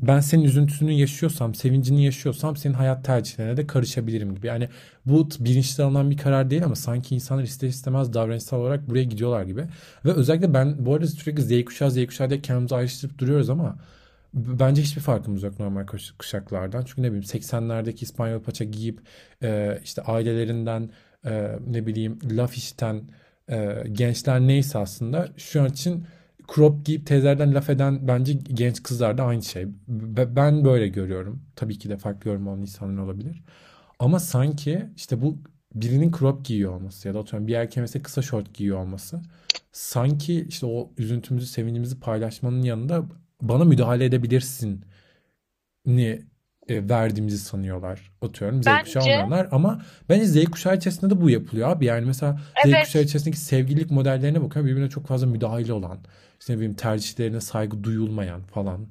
[0.00, 4.46] Ben senin üzüntünü yaşıyorsam, sevincini yaşıyorsam senin hayat tercihlerine de karışabilirim gibi.
[4.46, 4.68] Yani
[5.06, 9.42] bu bilinçli alınan bir karar değil ama sanki insanlar ister istemez davranışsal olarak buraya gidiyorlar
[9.42, 9.64] gibi.
[10.04, 13.78] Ve özellikle ben bu arada sürekli Z kuşağı Z kuşağı diye kendimizi ayrıştırıp duruyoruz ama
[14.34, 16.84] bence hiçbir farkımız yok normal kuş- kuşaklardan.
[16.84, 19.00] Çünkü ne bileyim 80'lerdeki İspanyol paça giyip
[19.42, 20.90] e, işte ailelerinden
[21.26, 23.02] e, ne bileyim laf işiten
[23.50, 26.04] e, gençler neyse aslında şu an için
[26.54, 29.66] crop giyip teyzelerden laf eden bence genç kızlar da aynı şey.
[29.88, 31.42] Be- Ben böyle görüyorum.
[31.56, 33.42] Tabii ki de farklı yorum olan insanlar olabilir.
[33.98, 35.38] Ama sanki işte bu
[35.74, 39.22] birinin crop giyiyor olması ya da atıyorum bir erkeğin mesela kısa şort giyiyor olması
[39.72, 43.04] sanki işte o üzüntümüzü, sevincimizi paylaşmanın yanında
[43.42, 44.84] bana müdahale edebilirsin
[45.86, 46.22] ni
[46.68, 48.12] e, verdiğimizi sanıyorlar.
[48.22, 51.84] Atıyorum Z kuşağı Bence olmayanlar ama bence Z kuşağı içerisinde de bu yapılıyor abi.
[51.84, 53.08] Yani mesela Z kuşağı evet.
[53.08, 55.98] içerisindeki sevgililik modellerine bakıyorum birbirine çok fazla müdahale olan,
[56.40, 58.88] işte ne bileyim tercihlerine saygı duyulmayan falan.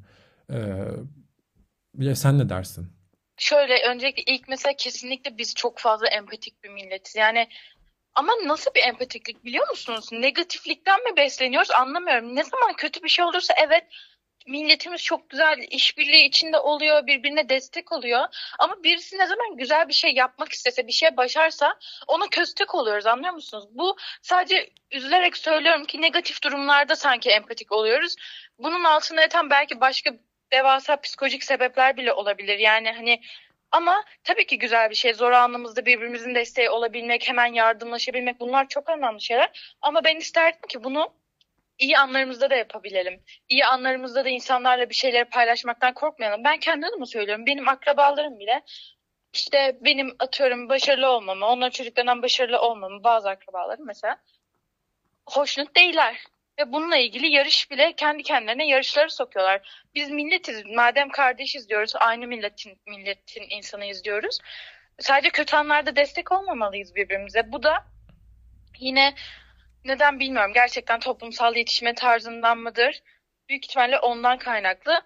[1.99, 2.88] Ee, sen ne dersin?
[3.38, 7.15] Şöyle öncelikle ilk mesela kesinlikle biz çok fazla empatik bir milletiz.
[7.15, 7.47] Yani
[8.15, 10.10] ama nasıl bir empatiklik biliyor musunuz?
[10.12, 12.36] Negatiflikten mi besleniyoruz anlamıyorum.
[12.36, 13.84] Ne zaman kötü bir şey olursa evet
[14.47, 18.25] milletimiz çok güzel işbirliği içinde oluyor, birbirine destek oluyor.
[18.60, 21.75] Ama birisi ne zaman güzel bir şey yapmak istese, bir şey başarsa
[22.08, 23.65] ona köstek oluyoruz anlıyor musunuz?
[23.71, 28.15] Bu sadece üzülerek söylüyorum ki negatif durumlarda sanki empatik oluyoruz.
[28.60, 30.12] Bunun altında yatan belki başka
[30.51, 32.60] devasa psikolojik sebepler bile olabilir.
[32.60, 33.21] Yani hani
[33.71, 35.13] ama tabii ki güzel bir şey.
[35.13, 39.77] Zor anımızda birbirimizin desteği olabilmek, hemen yardımlaşabilmek bunlar çok önemli şeyler.
[39.81, 41.13] Ama ben isterdim ki bunu
[41.79, 43.23] iyi anlarımızda da yapabilelim.
[43.49, 46.43] İyi anlarımızda da insanlarla bir şeyleri paylaşmaktan korkmayalım.
[46.43, 47.45] Ben kendi adıma söylüyorum.
[47.45, 48.61] Benim akrabalarım bile
[49.35, 54.17] işte benim atıyorum başarılı olmamı, onların çocuklarından başarılı olmamı bazı akrabalarım mesela
[55.25, 56.23] hoşnut değiller.
[56.59, 59.85] Ve bununla ilgili yarış bile kendi kendilerine yarışları sokuyorlar.
[59.95, 64.39] Biz milletiz, madem kardeşiz diyoruz, aynı milletin milletin insanıyız diyoruz.
[64.99, 67.51] Sadece kötü anlarda destek olmamalıyız birbirimize.
[67.51, 67.83] Bu da
[68.79, 69.13] yine
[69.85, 70.53] neden bilmiyorum.
[70.53, 73.01] Gerçekten toplumsal yetişme tarzından mıdır?
[73.49, 75.01] Büyük ihtimalle ondan kaynaklı.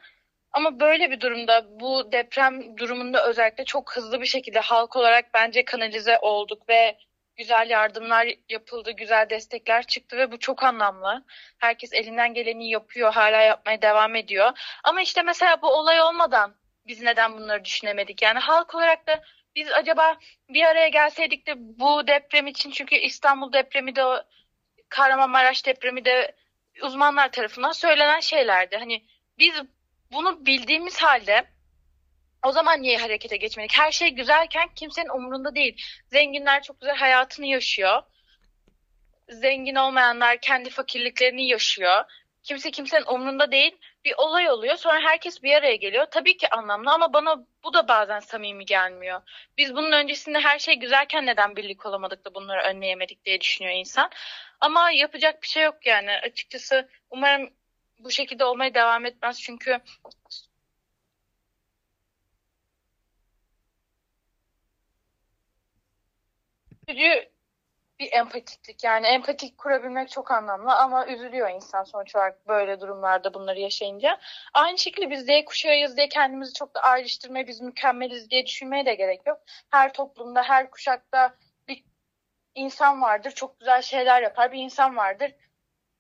[0.52, 5.66] Ama böyle bir durumda bu deprem durumunda özellikle çok hızlı bir şekilde halk olarak bence
[5.66, 6.98] kanalize olduk ve
[7.36, 11.26] güzel yardımlar yapıldı, güzel destekler çıktı ve bu çok anlamlı.
[11.58, 14.52] Herkes elinden geleni yapıyor, hala yapmaya devam ediyor.
[14.84, 16.56] Ama işte mesela bu olay olmadan
[16.88, 18.22] biz neden bunları düşünemedik?
[18.22, 19.24] Yani halk olarak da
[19.56, 20.18] biz acaba
[20.50, 24.04] bir araya gelseydik de bu deprem için çünkü İstanbul depremi de
[24.90, 26.36] Kahramanmaraş depremi de
[26.84, 28.78] uzmanlar tarafından söylenen şeylerdi.
[28.78, 29.04] Hani
[29.38, 29.54] biz
[30.12, 31.48] bunu bildiğimiz halde
[32.46, 33.78] o zaman niye harekete geçmedik?
[33.78, 35.82] Her şey güzelken kimsenin umurunda değil.
[36.08, 38.02] Zenginler çok güzel hayatını yaşıyor.
[39.30, 42.04] Zengin olmayanlar kendi fakirliklerini yaşıyor.
[42.44, 43.78] Kimse kimsenin umurunda değil.
[44.06, 44.76] Bir olay oluyor.
[44.76, 46.06] Sonra herkes bir araya geliyor.
[46.12, 49.22] Tabii ki anlamlı ama bana bu da bazen samimi gelmiyor.
[49.58, 54.10] Biz bunun öncesinde her şey güzelken neden birlik olamadık da bunları önleyemedik diye düşünüyor insan.
[54.60, 56.12] Ama yapacak bir şey yok yani.
[56.12, 57.50] Açıkçası umarım
[58.00, 59.42] bu şekilde olmaya devam etmez.
[59.42, 59.80] Çünkü
[66.88, 67.30] üzücü
[68.00, 68.84] bir empatiklik.
[68.84, 74.20] Yani empatik kurabilmek çok anlamlı ama üzülüyor insan sonuç olarak böyle durumlarda bunları yaşayınca.
[74.54, 78.96] Aynı şekilde biz Z kuşağıyız diye kendimizi çok da ayrıştırmaya, biz mükemmeliz diye düşünmeye de
[78.96, 79.42] gerek yok.
[79.72, 81.36] Her toplumda, her kuşakta
[82.56, 83.32] insan vardır.
[83.32, 84.52] Çok güzel şeyler yapar.
[84.52, 85.32] Bir insan vardır.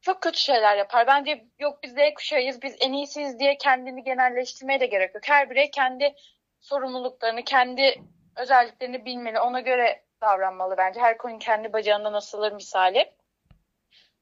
[0.01, 1.07] Çok kötü şeyler yapar.
[1.07, 5.23] Bence yok biz Z kuşağıyız, biz en iyisiyiz diye kendini genelleştirmeye de gerek yok.
[5.27, 6.15] Her birey kendi
[6.59, 8.03] sorumluluklarını, kendi
[8.35, 9.39] özelliklerini bilmeli.
[9.39, 10.99] Ona göre davranmalı bence.
[10.99, 13.13] Her koyun kendi bacağından asılır misali.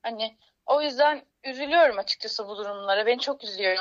[0.03, 3.05] Hani o yüzden üzülüyorum açıkçası bu durumlara.
[3.05, 3.77] Beni çok üzüyor.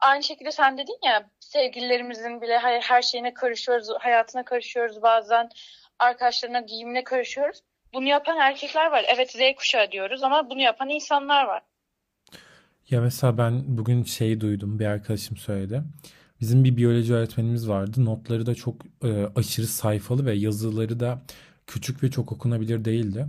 [0.00, 5.48] Aynı şekilde sen dedin ya sevgililerimizin bile her şeyine karışıyoruz, hayatına karışıyoruz bazen.
[5.98, 7.62] Arkadaşlarına giyimine karışıyoruz.
[7.96, 9.04] Bunu yapan erkekler var.
[9.14, 11.62] Evet Z kuşağı diyoruz ama bunu yapan insanlar var.
[12.90, 15.82] Ya mesela ben bugün şeyi duydum bir arkadaşım söyledi.
[16.40, 18.04] Bizim bir biyoloji öğretmenimiz vardı.
[18.04, 21.18] Notları da çok e, aşırı sayfalı ve yazıları da
[21.66, 23.26] küçük ve çok okunabilir değildi.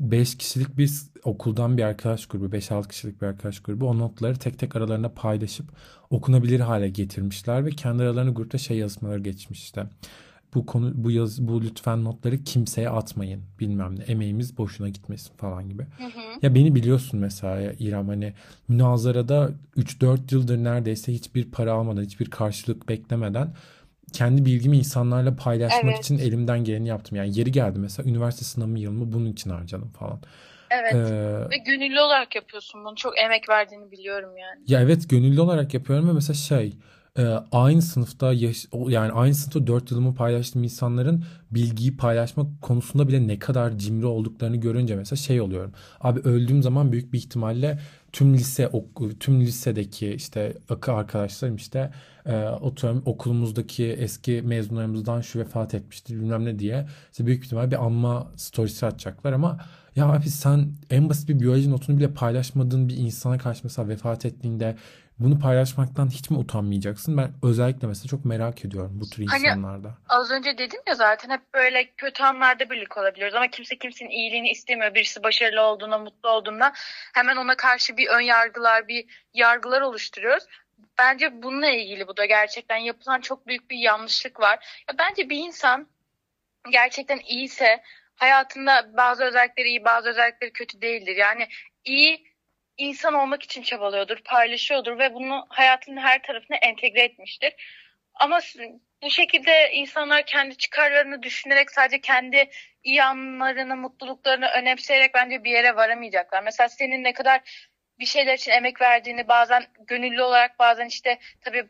[0.00, 0.90] 5 ee, kişilik bir
[1.24, 5.66] okuldan bir arkadaş grubu, 5-6 kişilik bir arkadaş grubu o notları tek tek aralarında paylaşıp
[6.10, 9.86] okunabilir hale getirmişler ve kendi aralarında grupta şey yazmaları geçmiş işte.
[10.54, 15.68] Bu konu bu yaz bu lütfen notları kimseye atmayın bilmem ne emeğimiz boşuna gitmesin falan
[15.68, 15.82] gibi.
[15.82, 16.38] Hı hı.
[16.42, 18.32] Ya beni biliyorsun mesela ya İrem hani
[18.68, 23.54] münazarada 3-4 yıldır neredeyse hiçbir para almadan hiçbir karşılık beklemeden
[24.12, 25.98] kendi bilgimi insanlarla paylaşmak evet.
[25.98, 27.16] için elimden geleni yaptım.
[27.16, 30.20] Yani yeri geldi mesela üniversite sınavı yılımı bunun için harcadım falan.
[30.70, 30.94] Evet.
[30.94, 32.94] Ee, ve gönüllü olarak yapıyorsun bunu.
[32.96, 34.60] Çok emek verdiğini biliyorum yani.
[34.66, 36.72] Ya evet gönüllü olarak yapıyorum ve mesela şey
[37.18, 37.22] e,
[37.52, 43.38] aynı sınıfta yaş, yani aynı sınıfta 4 yılımı paylaştığım insanların bilgiyi paylaşmak konusunda bile ne
[43.38, 45.72] kadar cimri olduklarını görünce mesela şey oluyorum.
[46.00, 47.78] Abi öldüğüm zaman büyük bir ihtimalle
[48.12, 48.70] tüm lise
[49.20, 50.56] tüm lisedeki işte
[50.88, 51.90] arkadaşlarım işte
[52.26, 57.84] e, oturum okulumuzdaki eski mezunlarımızdan şu vefat etmişti bilmem ne diye işte büyük ihtimal bir
[57.84, 59.58] anma storiesi atacaklar ama
[59.96, 64.26] ya abi sen en basit bir biyoloji notunu bile paylaşmadığın bir insana karşı mesela vefat
[64.26, 64.76] ettiğinde
[65.24, 67.16] bunu paylaşmaktan hiç mi utanmayacaksın?
[67.16, 69.98] Ben özellikle mesela çok merak ediyorum bu tür hani, insanlarda.
[70.08, 74.50] Az önce dedim ya zaten hep böyle kötü anlarda birlik olabiliyoruz ama kimse kimsenin iyiliğini
[74.50, 74.94] istemiyor.
[74.94, 76.72] Birisi başarılı olduğunda, mutlu olduğunda
[77.14, 79.04] hemen ona karşı bir ön yargılar, bir
[79.34, 80.44] yargılar oluşturuyoruz.
[80.98, 84.84] Bence bununla ilgili bu da gerçekten yapılan çok büyük bir yanlışlık var.
[84.88, 85.88] Ya bence bir insan
[86.70, 87.82] gerçekten iyiyse
[88.14, 91.16] hayatında bazı özellikleri iyi, bazı özellikleri kötü değildir.
[91.16, 91.48] Yani
[91.84, 92.31] iyi
[92.76, 97.54] insan olmak için çabalıyordur, paylaşıyordur ve bunu hayatının her tarafına entegre etmiştir.
[98.14, 98.38] Ama
[99.02, 102.50] bu şekilde insanlar kendi çıkarlarını düşünerek sadece kendi
[102.82, 106.42] iyi anlarını, mutluluklarını önemseyerek bence bir yere varamayacaklar.
[106.42, 107.40] Mesela senin ne kadar
[107.98, 111.68] bir şeyler için emek verdiğini bazen gönüllü olarak bazen işte tabii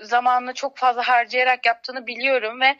[0.00, 2.76] zamanını çok fazla harcayarak yaptığını biliyorum ve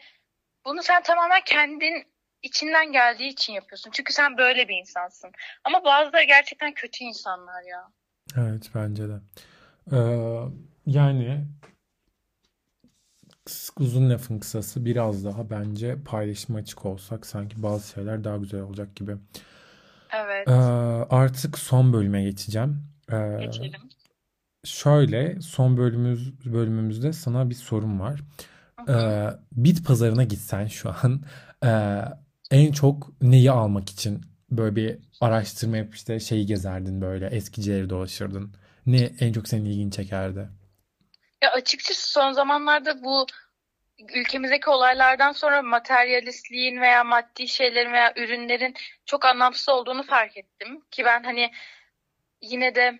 [0.65, 3.91] bunu sen tamamen kendin içinden geldiği için yapıyorsun.
[3.91, 5.31] Çünkü sen böyle bir insansın.
[5.63, 7.91] Ama bazıları gerçekten kötü insanlar ya.
[8.37, 9.19] Evet bence de.
[9.91, 9.97] Ee,
[10.85, 11.45] yani
[13.79, 18.95] uzun lafın kısası biraz daha bence paylaşıma açık olsak sanki bazı şeyler daha güzel olacak
[18.95, 19.17] gibi.
[20.13, 20.47] Evet.
[20.47, 20.51] Ee,
[21.09, 22.83] artık son bölüme geçeceğim.
[23.11, 23.81] Ee, Geçelim.
[24.65, 28.19] şöyle son bölümümüz bölümümüzde sana bir sorum var.
[28.85, 28.97] Hı hı.
[28.97, 31.21] Ee, bit pazarına gitsen şu an
[31.63, 31.69] e,
[32.51, 38.55] en çok neyi almak için böyle bir araştırma yapıp işte şeyi gezerdin böyle eskicileri dolaşırdın.
[38.85, 40.49] Ne en çok senin ilgini çekerdi?
[41.41, 43.25] Ya açıkçası son zamanlarda bu
[44.15, 48.73] ülkemizdeki olaylardan sonra materyalistliğin veya maddi şeylerin veya ürünlerin
[49.05, 50.81] çok anlamsız olduğunu fark ettim.
[50.91, 51.51] Ki ben hani
[52.41, 52.99] yine de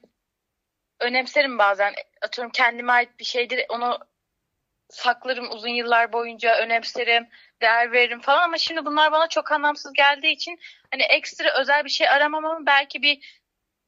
[1.00, 1.94] önemserim bazen.
[2.22, 3.66] Atıyorum kendime ait bir şeydir.
[3.70, 3.98] Onu
[4.90, 7.28] saklarım uzun yıllar boyunca önemserim,
[7.62, 10.60] değer veririm falan ama şimdi bunlar bana çok anlamsız geldiği için
[10.92, 13.44] hani ekstra özel bir şey aramam ama belki bir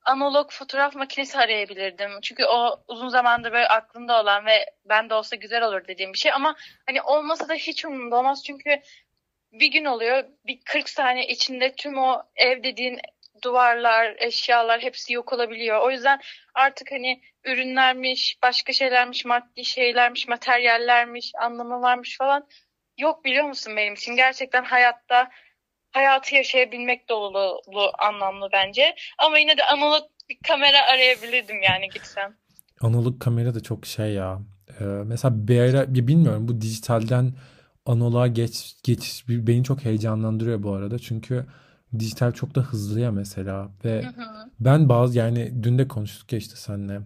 [0.06, 2.12] analog fotoğraf makinesi arayabilirdim.
[2.22, 6.18] Çünkü o uzun zamandır böyle aklımda olan ve ben de olsa güzel olur dediğim bir
[6.18, 8.82] şey ama hani olmasa da hiç umurumda olmaz çünkü
[9.52, 13.00] bir gün oluyor bir 40 saniye içinde tüm o ev dediğin
[13.42, 15.82] duvarlar, eşyalar hepsi yok olabiliyor.
[15.82, 16.20] O yüzden
[16.54, 22.48] artık hani ürünlermiş, başka şeylermiş, maddi şeylermiş, materyallermiş, anlamı varmış falan
[22.98, 24.16] yok biliyor musun benim için?
[24.16, 25.30] Gerçekten hayatta
[25.92, 27.62] hayatı yaşayabilmek dolu
[28.00, 28.96] anlamlı bence.
[29.18, 32.38] Ama yine de analog bir kamera arayabilirdim yani gitsem.
[32.82, 34.40] Analog kamera da çok şey ya.
[34.80, 37.34] Ee, mesela bir ara bir bilmiyorum bu dijitalden
[37.86, 41.00] analoğa geç geçiş beni çok heyecanlandırıyor bu arada.
[41.00, 41.46] Çünkü
[42.00, 44.50] dijital çok da hızlı ya mesela ve Hı hı.
[44.60, 47.02] ben bazı yani dün de konuştuk ya işte seninle.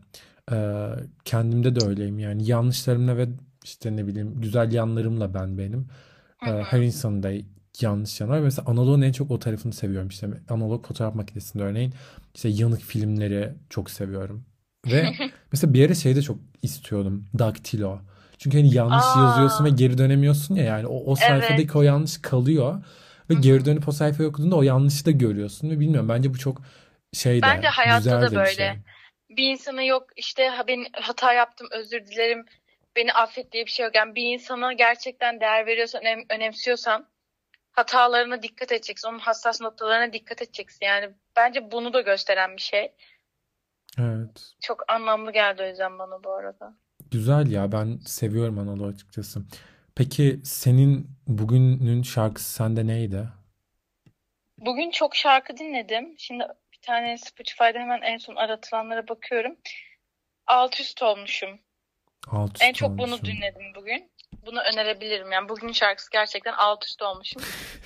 [0.51, 0.89] Ee,
[1.25, 3.27] kendimde de öyleyim yani yanlışlarımla ve
[3.63, 5.87] işte ne bileyim güzel yanlarımla ben benim.
[6.43, 7.31] Hı her insanın da
[7.81, 8.39] yanlış yanı var.
[8.39, 11.93] Mesela analogun en çok o tarafını seviyorum işte analog fotoğraf makinesinde örneğin
[12.35, 14.45] işte yanık filmleri çok seviyorum.
[14.87, 15.13] Ve
[15.51, 17.25] mesela bir ara şey de çok istiyordum.
[17.39, 17.99] Daktilo.
[18.37, 21.75] Çünkü hani yanlış yazıyorsun ve Aa, geri dönemiyorsun ya yani o, o sayfadaki evet.
[21.75, 22.83] o yanlış kalıyor
[23.29, 26.37] ve Hı geri dönüp o sayfayı okuduğunda o yanlışı da görüyorsun ve bilmiyorum bence bu
[26.37, 26.61] çok
[27.13, 28.57] şey Bence de hayatta güzel da de bir şey.
[28.65, 28.79] böyle.
[29.29, 32.45] Bir insana yok işte ben hata yaptım özür dilerim
[32.95, 33.95] beni affet diye bir şey yok.
[33.95, 37.07] Yani bir insana gerçekten değer veriyorsan, önem, önemsiyorsan
[37.71, 39.07] hatalarına dikkat edeceksin.
[39.07, 40.85] Onun hassas noktalarına dikkat edeceksin.
[40.85, 42.93] Yani bence bunu da gösteren bir şey.
[43.99, 44.53] Evet.
[44.61, 46.73] Çok anlamlı geldi o yüzden bana bu arada.
[47.11, 49.41] Güzel ya ben seviyorum analogu açıkçası.
[49.95, 53.27] Peki senin bugünün şarkısı sende neydi?
[54.57, 56.15] Bugün çok şarkı dinledim.
[56.17, 59.55] Şimdi bir tane Spotify'da hemen en son aratılanlara bakıyorum.
[60.47, 61.59] Alt üst olmuşum.
[62.27, 63.25] Alt En üst çok bunu olmuşum.
[63.25, 64.11] dinledim bugün.
[64.45, 65.31] Bunu önerebilirim.
[65.31, 67.41] Yani bugünün şarkısı gerçekten alt üst olmuşum.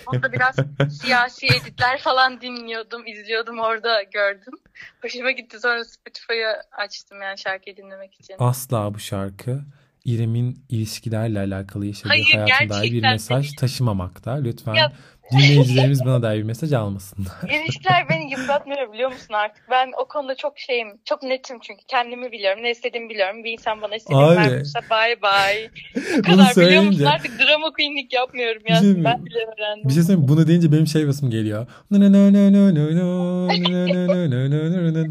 [0.07, 0.55] Onda biraz
[1.01, 4.53] siyasi editler falan dinliyordum, izliyordum orada gördüm.
[5.01, 5.59] Hoşuma gitti.
[5.59, 8.35] Sonra Spotify'ı açtım yani şarkıyı dinlemek için.
[8.39, 9.61] Asla bu şarkı
[10.07, 13.55] İrem'in ilişkilerle alakalı yaşadığı Hayır hayatına dair bir mesaj değil.
[13.59, 14.31] taşımamakta.
[14.31, 14.93] Lütfen Ya
[15.31, 17.31] dinleyicilerimiz bana dair bir mesaj almasınlar.
[17.63, 19.63] ilişkiler beni yıpratmıyor biliyor musun artık?
[19.71, 20.87] Ben o konuda çok şeyim.
[21.05, 21.85] Çok netim çünkü.
[21.87, 22.63] Kendimi biliyorum.
[22.63, 23.43] Ne istediğimi biliyorum.
[23.43, 25.69] Bir insan bana istediğini Abi vermiyorsa bye bye.
[26.17, 26.99] Bu kadar biliyor musun?
[26.99, 29.03] söyleyince Artık drama queenlik yapmıyorum bir şey ya.
[29.03, 29.89] Ben bile Bir öğrendim.
[29.91, 30.27] şey söyleyeyim?
[30.27, 31.67] Bunu deyince benim şey basım geliyor.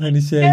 [0.01, 0.45] Hani şey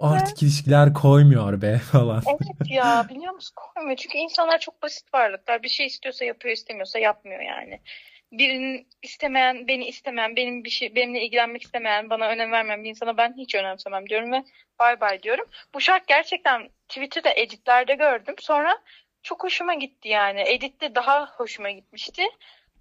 [0.00, 2.22] artık ilişkiler koymuyor be falan.
[2.28, 3.96] Evet ya biliyor musun koymuyor.
[3.96, 5.62] Çünkü insanlar çok basit varlıklar.
[5.62, 7.80] Bir şey istiyorsa yapıyor, istemiyorsa yapmıyor yani.
[8.32, 13.16] Birinin istemeyen, beni istemeyen, benim bir şey benimle ilgilenmek istemeyen, bana önem vermeyen bir insana
[13.16, 14.44] ben hiç önemsemem diyorum ve
[14.78, 15.48] bay bay diyorum.
[15.74, 18.34] Bu şarkı gerçekten Twitter'da editlerde gördüm.
[18.38, 18.78] Sonra
[19.22, 20.40] çok hoşuma gitti yani.
[20.40, 22.22] Editte daha hoşuma gitmişti.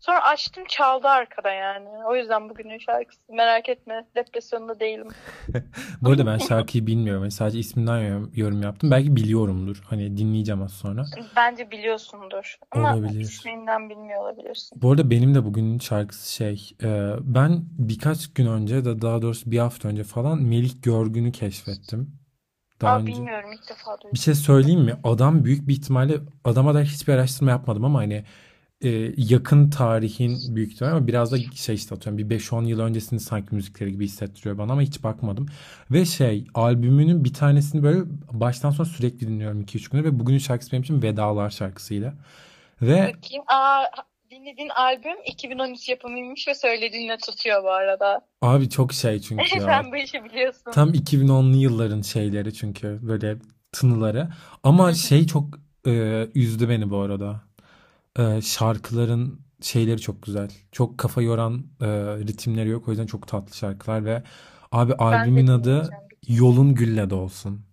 [0.01, 1.87] Sonra açtım çaldı arkada yani.
[2.09, 3.21] O yüzden bugünün şarkısı.
[3.33, 4.05] Merak etme.
[4.15, 5.07] Depresyonda değilim.
[6.01, 7.21] Bu arada ben şarkıyı bilmiyorum.
[7.23, 8.91] Yani sadece isminden yorum, yaptım.
[8.91, 9.81] Belki biliyorumdur.
[9.85, 11.05] Hani dinleyeceğim az sonra.
[11.35, 12.57] Bence biliyorsundur.
[12.71, 13.19] Ama Olabilir.
[13.19, 14.81] isminden bilmiyor olabilirsin.
[14.81, 16.69] Bu arada benim de bugünün şarkısı şey.
[16.83, 22.21] e, ben birkaç gün önce de daha doğrusu bir hafta önce falan Melih Görgün'ü keşfettim.
[22.81, 23.11] Daha Aa önce.
[23.11, 24.17] bilmiyorum ilk defa Bir duydum.
[24.17, 24.95] şey söyleyeyim mi?
[25.03, 28.23] Adam büyük bir ihtimalle adama dair hiçbir araştırma yapmadım ama hani
[28.83, 33.19] e, yakın tarihin büyük ihtimalle ama biraz da şey işte atıyorum bir 5-10 yıl öncesini
[33.19, 35.45] sanki müzikleri gibi hissettiriyor bana ama hiç bakmadım.
[35.91, 37.99] Ve şey albümünün bir tanesini böyle
[38.31, 42.13] baştan sona sürekli dinliyorum 2-3 gündür ve bugünün şarkısı benim için Vedalar şarkısıyla.
[42.81, 43.43] Ve Bakayım.
[43.47, 43.83] Aa
[44.31, 48.27] dinlediğin albüm 2013 yapımıymış ve söylediğinle tutuyor bu arada.
[48.41, 49.61] Abi çok şey çünkü ya.
[49.61, 50.71] Sen bu işi biliyorsun.
[50.71, 53.37] Tam 2010'lu yılların şeyleri çünkü böyle
[53.71, 54.29] tınıları.
[54.63, 55.45] Ama şey çok
[55.87, 57.41] e, üzdü beni bu arada.
[58.19, 60.49] E, şarkıların şeyleri çok güzel.
[60.71, 62.87] Çok kafa yoran e, ritimleri yok.
[62.87, 64.23] O yüzden çok tatlı şarkılar ve
[64.71, 65.89] abi Ben albümün adı.
[66.27, 67.65] Yolun Gülle de olsun.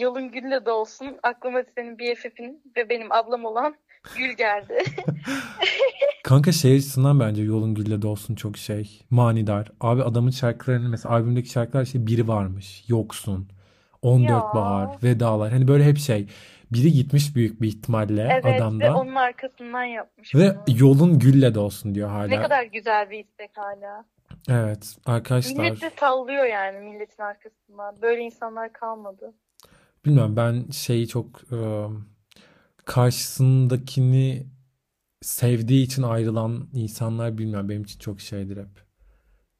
[0.00, 1.06] Yolun Gül'le de olsun.
[1.22, 3.74] Aklıma senin BFF'in ve benim ablam olan
[4.16, 4.78] Gül geldi.
[6.24, 9.02] Kanka şey açısından bence Yolun Gülle de olsun çok şey.
[9.10, 9.72] Manidar.
[9.80, 12.84] Abi adamın şarkılarının mesela albümdeki şarkılar şey biri varmış.
[12.88, 13.48] Yoksun.
[14.02, 14.40] 14 Ya.
[14.54, 15.02] Bahar.
[15.02, 15.52] Vedalar.
[15.52, 16.26] Hani böyle hep şey.
[16.72, 18.96] Biri gitmiş büyük bir ihtimalle Evet ve adamda.
[18.96, 20.78] onun arkasından yapmış Ve bunu.
[20.78, 22.42] yolun gülle de olsun diyor Ne hala.
[22.42, 24.04] kadar güzel bir istek hala.
[24.48, 25.62] Evet arkadaşlar.
[25.64, 28.02] Millet de sallıyor yani milletin arkasından.
[28.02, 29.34] Böyle insanlar kalmadı.
[30.04, 31.58] Bilmiyorum ben şeyi çok e,
[32.84, 34.46] karşısındakini
[35.22, 38.85] sevdiği için ayrılan insanlar bilmiyorum benim için çok şeydir hep.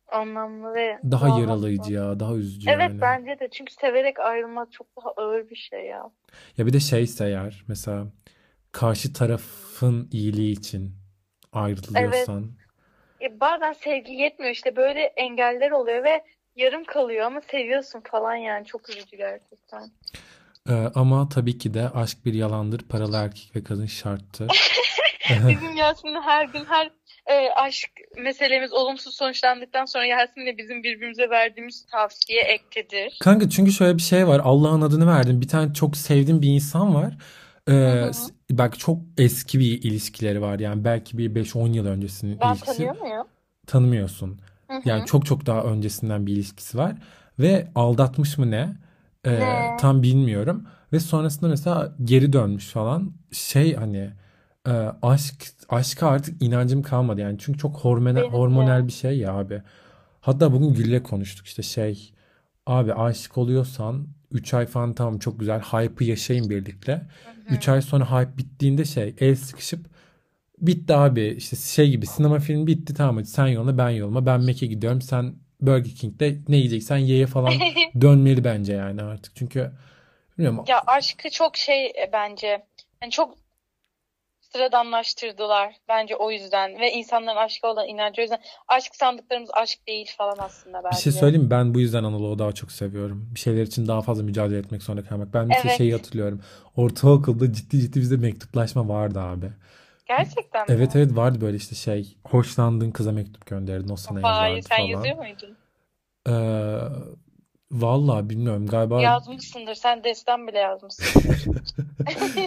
[0.08, 3.00] Anlamlı ve Daha yaralayıcı ya, daha üzücü Evet yani.
[3.00, 3.48] bence de.
[3.52, 6.10] Çünkü severek ayrılmak çok daha ağır bir şey ya.
[6.58, 8.06] Ya bir de şeyse eğer mesela
[8.72, 10.94] karşı tarafın iyiliği için
[11.52, 12.50] ayrılıyorsan
[13.20, 16.24] E, bazen sevgi yetmiyor işte böyle engeller oluyor ve
[16.56, 19.90] yarım kalıyor ama seviyorsun falan yani çok üzücü gerçekten.
[20.68, 24.50] E, ama tabii ki de aşk bir yalandır, paralı erkek ve kadın şarttır.
[25.48, 26.90] Bizim Yasin'le her gün her
[27.26, 33.16] e, aşk meselemiz olumsuz sonuçlandıktan sonra Yasin'le bizim birbirimize verdiğimiz tavsiye ektedir.
[33.20, 34.40] Kanka çünkü şöyle bir şey var.
[34.44, 35.40] Allah'ın adını verdim.
[35.40, 37.16] Bir tane çok sevdiğim bir insan var.
[37.68, 38.10] Ee,
[38.50, 40.58] bak çok eski bir ilişkileri var.
[40.58, 42.76] Yani belki bir 5-10 yıl öncesinin Ben ilişkisi.
[42.76, 43.26] tanıyor muyum?
[43.66, 44.40] Tanımıyorsun.
[44.68, 46.92] Hı Yani çok çok daha öncesinden bir ilişkisi var.
[47.38, 48.68] Ve aldatmış mı ne?
[49.24, 49.76] Ee, Ne?
[49.80, 50.66] tam bilmiyorum.
[50.92, 53.12] Ve sonrasında mesela geri dönmüş falan.
[53.32, 54.10] Şey hani
[54.66, 54.70] e,
[55.02, 55.34] aşk
[55.68, 57.38] aşka artık inancım kalmadı yani.
[57.38, 58.36] Çünkü çok hormonal, Benim de.
[58.36, 59.62] hormonal bir şey ya abi.
[60.20, 62.12] Hatta bugün Gül'le konuştuk işte şey
[62.66, 66.92] abi aşık oluyorsan 3 ay falan tamam çok güzel hype'ı yaşayın birlikte.
[66.92, 67.00] Hı
[67.48, 67.54] hı.
[67.54, 69.86] 3 ay sonra hype bittiğinde şey el sıkışıp
[70.58, 74.40] bitti abi işte şey gibi sinema filmi bitti tamam hadi sen yoluna ben yoluma ben
[74.40, 77.52] Mac'e gidiyorum sen Burger King'de ne yiyeceksen ye'ye falan
[78.00, 79.36] dönmeli bence yani artık.
[79.36, 79.72] Çünkü
[80.38, 82.64] bilmiyorum Ya aşkı çok şey e, bence
[83.02, 83.34] yani çok
[84.56, 90.14] sıradanlaştırdılar bence o yüzden ve insanların aşka olan inancı o yüzden aşk sandıklarımız aşk değil
[90.18, 91.50] falan aslında bir şey söyleyeyim mi?
[91.50, 93.28] Ben bu yüzden Anadolu'yu daha çok seviyorum.
[93.34, 95.34] Bir şeyler için daha fazla mücadele etmek zorunda kalmak.
[95.34, 95.76] Ben bir şey Evet.
[95.78, 96.40] şeyi hatırlıyorum.
[96.76, 99.46] Ortaokulda ciddi ciddi bizde mektuplaşma vardı abi.
[100.06, 100.74] Gerçekten mi?
[100.74, 104.88] Evet evet vardı böyle işte şey hoşlandığın kıza mektup gönderdin o sana yazardı sen falan.
[104.88, 105.56] yazıyor muydun?
[106.28, 106.32] Ee,
[107.72, 109.74] vallahi bilmiyorum galiba Yazmışsındır.
[109.74, 111.44] Sen destan bile yazmışsındır.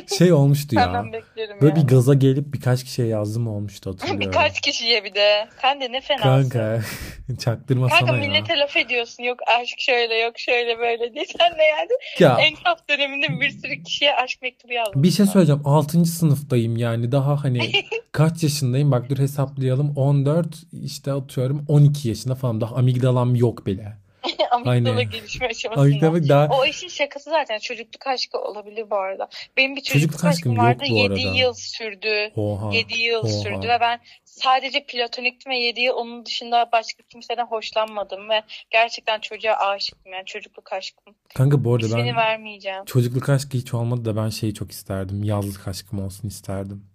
[0.18, 0.84] şey olmuştu ya.
[0.84, 1.88] Senden beklerim Böyle bir yani.
[1.88, 4.20] gaza gelip birkaç kişiye yazdım olmuştu hatırlıyorum.
[4.22, 5.48] Birkaç kişiye bir de.
[5.62, 6.50] Sen de ne fenasın.
[6.50, 6.82] Kanka
[7.40, 8.28] çaktırmasana Kanka ya.
[8.28, 9.24] millete laf ediyorsun.
[9.24, 11.26] Yok aşk şöyle yok şöyle böyle diye.
[11.26, 15.04] Sen de yani Ya enkaz döneminde bir sürü kişiye aşk mektubu yazdın.
[15.04, 15.62] bir şey söyleyeceğim.
[15.66, 16.06] 6.
[16.06, 17.72] sınıftayım yani daha hani
[18.12, 18.92] kaç yaşındayım?
[18.92, 19.94] Bak dur hesaplayalım.
[19.98, 20.48] 14
[20.84, 22.62] işte atıyorum 12 yaşında falan.
[22.62, 23.98] Daha amigdalam yok bile.
[24.52, 25.10] Amigdala Aynen.
[25.10, 25.84] gelişme aşamasında.
[26.08, 29.30] Amigdalam daha O işin şakası zaten çocukluk aşkı olabilir bu arada.
[29.58, 30.84] Benim bir Çocukluk çocukluk aşkım aşkım vardı.
[30.90, 31.38] bu 7 arada.
[31.38, 32.32] yıl sürdü.
[32.36, 33.28] oha 7 yıl oha.
[33.28, 39.20] sürdü ve ben sadece platoniktim ve 7 yıl onun dışında başka kimseden hoşlanmadım ve gerçekten
[39.20, 41.16] çocuğa aşıktım yani çocukluk aşkım.
[41.36, 42.86] Kanka bu arada İsmini ben vermeyeceğim.
[42.86, 45.24] çocukluk aşkı hiç olmadı da ben şeyi çok isterdim.
[45.24, 46.86] Yazlık aşkım olsun isterdim.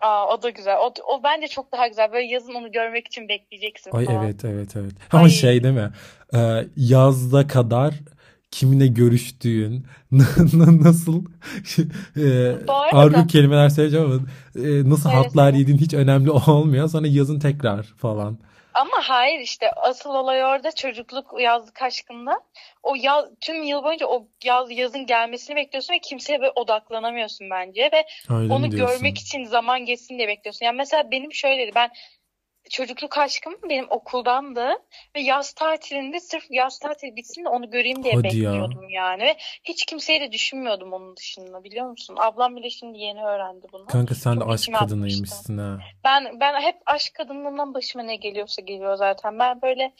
[0.00, 0.76] Aa o da güzel.
[0.76, 2.12] O, o bence çok daha güzel.
[2.12, 4.24] Böyle yazın onu görmek için bekleyeceksin Ay falan.
[4.24, 4.92] evet evet evet.
[5.12, 5.30] Ama Ay.
[5.30, 5.90] şey değil mi?
[6.34, 7.94] Ee, yazda kadar
[8.50, 9.86] kiminle görüştüğün
[10.82, 11.24] nasıl
[12.16, 12.56] e,
[12.92, 14.20] argo kelimeler söyleyeceğim ama
[14.68, 16.88] e, nasıl Söyle, hatlar yediğin hiç önemli olmuyor.
[16.88, 18.38] Sonra yazın tekrar falan.
[18.78, 22.40] Ama hayır işte asıl olay orada çocukluk yazlık aşkında.
[22.82, 27.90] O yaz, tüm yıl boyunca o yaz yazın gelmesini bekliyorsun ve kimseye böyle odaklanamıyorsun bence
[27.92, 30.66] ve Öyle onu görmek için zaman geçsin diye bekliyorsun.
[30.66, 31.90] Yani mesela benim şöyleydi ben
[32.68, 34.68] çocukluk aşkım benim okuldandı
[35.16, 38.32] ve yaz tatilinde sırf yaz tatili bitsin de onu göreyim diye Hadi ya.
[38.32, 39.22] bekliyordum yani.
[39.22, 42.16] Ve hiç kimseyi de düşünmüyordum onun dışında biliyor musun?
[42.20, 43.86] Ablam bile şimdi yeni öğrendi bunu.
[43.86, 44.94] Kanka sen de Çok aşk içime atmıştı.
[44.96, 45.78] kadınıymışsın ha.
[46.04, 49.38] Ben ben hep aşk kadınlığından başıma ne geliyorsa geliyor zaten.
[49.38, 49.92] Ben böyle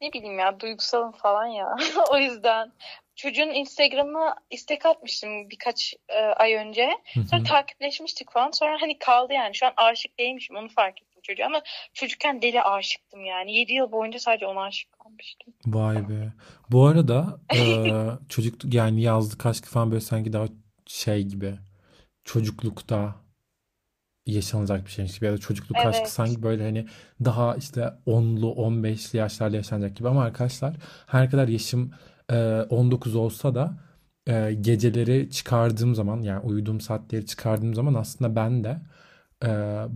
[0.00, 1.76] ne bileyim ya duygusalım falan ya.
[2.10, 2.72] O yüzden
[3.16, 6.90] çocuğun Instagram'ına istek atmıştım birkaç e, ay önce.
[7.30, 8.50] Sonra takipleşmiştik falan.
[8.50, 9.54] Sonra hani kaldı yani.
[9.54, 11.62] Şu an aşık değilmişim onu fark ettim çocuğa ama
[11.94, 13.56] çocukken deli aşıktım yani.
[13.56, 15.54] 7 yıl boyunca sadece ona aşık kalmıştım.
[15.66, 16.32] Vay be.
[16.70, 17.58] Bu arada e,
[18.28, 20.46] çocuk yani yazlık aşkı falan böyle sanki daha
[20.86, 21.54] şey gibi
[22.24, 23.14] çocuklukta
[24.26, 25.86] yaşanacak bir şeymiş gibi ya da çocukluk Evet.
[25.86, 26.86] aşkı sanki böyle hani
[27.24, 31.94] daha işte 10'lu 15'li yaşlarda yaşanacak gibi ama arkadaşlar her kadar yaşım
[32.30, 32.36] e,
[32.70, 33.78] 19 olsa da
[34.26, 38.78] e, geceleri çıkardığım zaman yani uyuduğum saatleri çıkardığım zaman aslında ben de
[39.44, 39.48] e,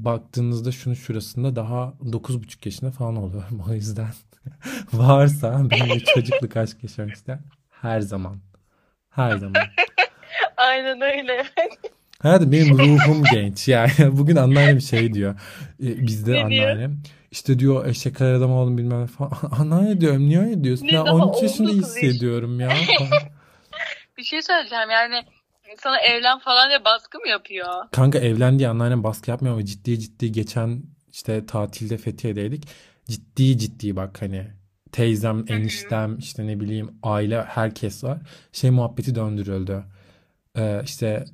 [0.05, 3.63] baktığınızda şunun şurasında daha 9,5 yaşında falan oluyorum.
[3.71, 4.09] O yüzden
[4.93, 7.41] varsa benimle çocukluk aşk yaşamak isteyen
[7.71, 8.41] her zaman
[9.11, 9.63] her zaman.
[10.57, 11.45] Aynen öyle.
[12.23, 13.91] Hayatım benim ruhum genç yani.
[14.11, 15.35] Bugün anneannem şey diyor.
[15.83, 16.45] E, bizde Ne diyor?
[16.69, 17.03] anneannem.
[17.31, 19.33] İşte diyor eşek adam oğlum bilmem ne falan.
[19.59, 20.87] Anneanne diyorum niye öyle diyorsun?
[20.87, 21.97] Ne Ben daha 13 yaşında 19 yaş.
[21.97, 22.71] hissediyorum ya.
[24.19, 25.23] Bir şey söyleyeceğim yani
[25.83, 27.69] sana evlen falan diye baskı mı yapıyor?
[27.93, 32.69] Kanka evlen diye anneannem baskı yapmıyor ama ciddi ciddi geçen işte tatilde Fethiye'deydik.
[33.09, 34.47] Ciddi ciddi bak hani
[34.93, 38.19] teyzem, eniştem işte ne bileyim aile herkes var.
[38.53, 39.85] Şey muhabbeti döndürüldü.
[40.57, 41.25] Ee, işte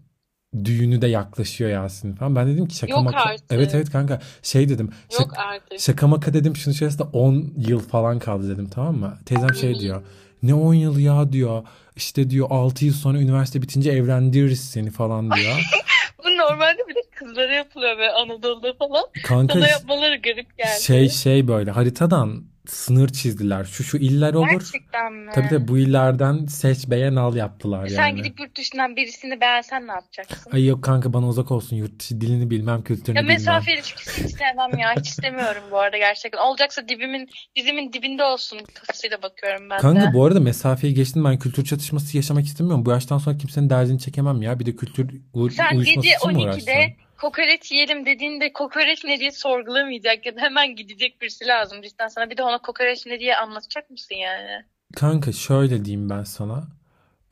[0.64, 2.36] düğünü de yaklaşıyor Yasin falan.
[2.36, 3.20] Ben dedim ki şaka Yok maka.
[3.20, 3.46] artık.
[3.50, 4.86] Evet evet kanka şey dedim.
[4.86, 5.80] Yok şaka, artık.
[5.80, 9.18] şaka maka dedim şunun içerisinde 10 yıl falan kaldı dedim tamam mı?
[9.26, 10.02] Teyzem şey diyor.
[10.44, 11.62] Ne 10 yıl ya diyor.
[11.96, 15.54] İşte diyor 6 yıl sonra üniversite bitince evlendiririz seni falan diyor.
[16.24, 19.04] Bu normalde bir de kızlara yapılıyor böyle Anadolu'da falan.
[19.24, 20.82] Kanka Sana yapmaları garip geldi.
[20.82, 23.64] şey şey böyle haritadan sınır çizdiler.
[23.64, 24.48] Şu şu iller olur.
[24.50, 25.30] Gerçekten mi?
[25.34, 28.16] Tabii tabii bu illerden seç beğen al yaptılar Sen yani.
[28.16, 30.50] gidip yurt dışından birisini beğensen ne yapacaksın?
[30.52, 33.36] Ay yok kanka bana uzak olsun yurt dışı dilini bilmem kültürünü Ya bilmem.
[33.36, 34.94] mesafe ilişkisi hiç sevmem ya.
[34.98, 36.38] Hiç istemiyorum bu arada gerçekten.
[36.38, 39.82] Olacaksa dibimin, dizimin dibinde olsun kafasıyla bakıyorum ben de.
[39.82, 42.86] Kanka bu arada mesafeyi geçtim ben kültür çatışması yaşamak istemiyorum.
[42.86, 44.58] Bu yaştan sonra kimsenin derdini çekemem ya.
[44.60, 46.78] Bir de kültür u- Sen uyuşması gece için mi uğraşacağım?
[46.80, 52.08] 12'de kokoreç yiyelim dediğinde kokoreç ne diye sorgulamayacak ya da hemen gidecek birisi lazım cidden
[52.08, 52.30] sana.
[52.30, 54.64] Bir de ona kokoreç ne diye anlatacak mısın yani?
[54.96, 56.64] Kanka şöyle diyeyim ben sana.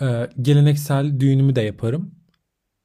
[0.03, 0.05] Ee,
[0.43, 2.15] geleneksel düğünümü de yaparım.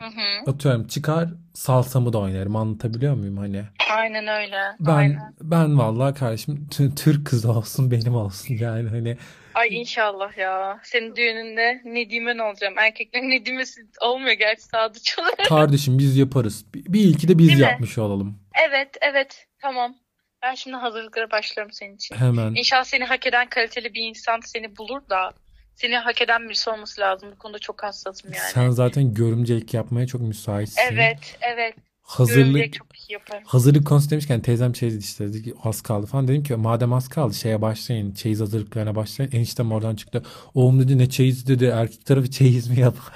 [0.01, 0.51] Hı hı.
[0.51, 2.55] Atıyorum çıkar salsamı da oynarım.
[2.55, 3.63] Anlatabiliyor muyum hani?
[3.91, 4.61] Aynen öyle.
[4.79, 5.33] Ben Aynen.
[5.41, 9.17] ben vallahi kardeşim Türk kızı olsun benim olsun yani hani
[9.53, 10.79] Ay inşallah ya.
[10.83, 12.73] Senin düğününde Nedim'en olacağım.
[12.77, 15.45] Erkekler Nedim'esi olmuyor gerçi sadıç olarak.
[15.49, 16.65] kardeşim biz yaparız.
[16.73, 17.65] Bir, ilki de biz Değil mi?
[17.65, 18.39] yapmış olalım.
[18.67, 19.47] Evet, evet.
[19.61, 19.95] Tamam.
[20.43, 22.15] Ben şimdi hazırlıklara başlıyorum senin için.
[22.15, 22.53] Hemen.
[22.55, 25.33] İnşallah seni hak eden kaliteli bir insan seni bulur da
[25.77, 27.29] seni hak eden birisi olması lazım.
[27.35, 28.51] Bu konuda çok hassasım yani.
[28.53, 30.81] Sen zaten görümcelik yapmaya çok müsaitsin.
[30.91, 31.75] Evet, evet.
[32.01, 33.43] Hazırlık Görümcelik çok iyi yaparım.
[33.45, 36.27] hazırlık konusu demişken teyzem şey dedi işte dedi ki az kaldı falan.
[36.27, 38.13] Dedim ki madem az kaldı şeye başlayın.
[38.13, 39.31] Çeyiz hazırlıklarına başlayın.
[39.31, 40.23] Eniştem oradan çıktı.
[40.53, 41.65] Oğlum dedi ne çeyiz dedi.
[41.65, 42.95] Erkek tarafı çeyiz mi yap?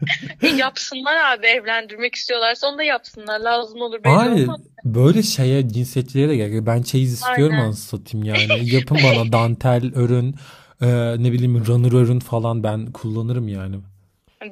[0.42, 3.40] E, yapsınlar abi evlendirmek istiyorlarsa onu da yapsınlar.
[3.40, 4.46] Lazım olur belli Hayır.
[4.46, 4.60] olmaz.
[4.84, 6.66] Böyle şeye cinsiyetçiliğe de gerek yok.
[6.66, 7.64] Ben çeyiz istiyorum Aynen.
[7.64, 8.74] anasını satayım yani.
[8.74, 10.34] Yapın bana dantel örün
[10.82, 10.86] e,
[11.22, 13.76] ne bileyim runner örün falan ben kullanırım yani.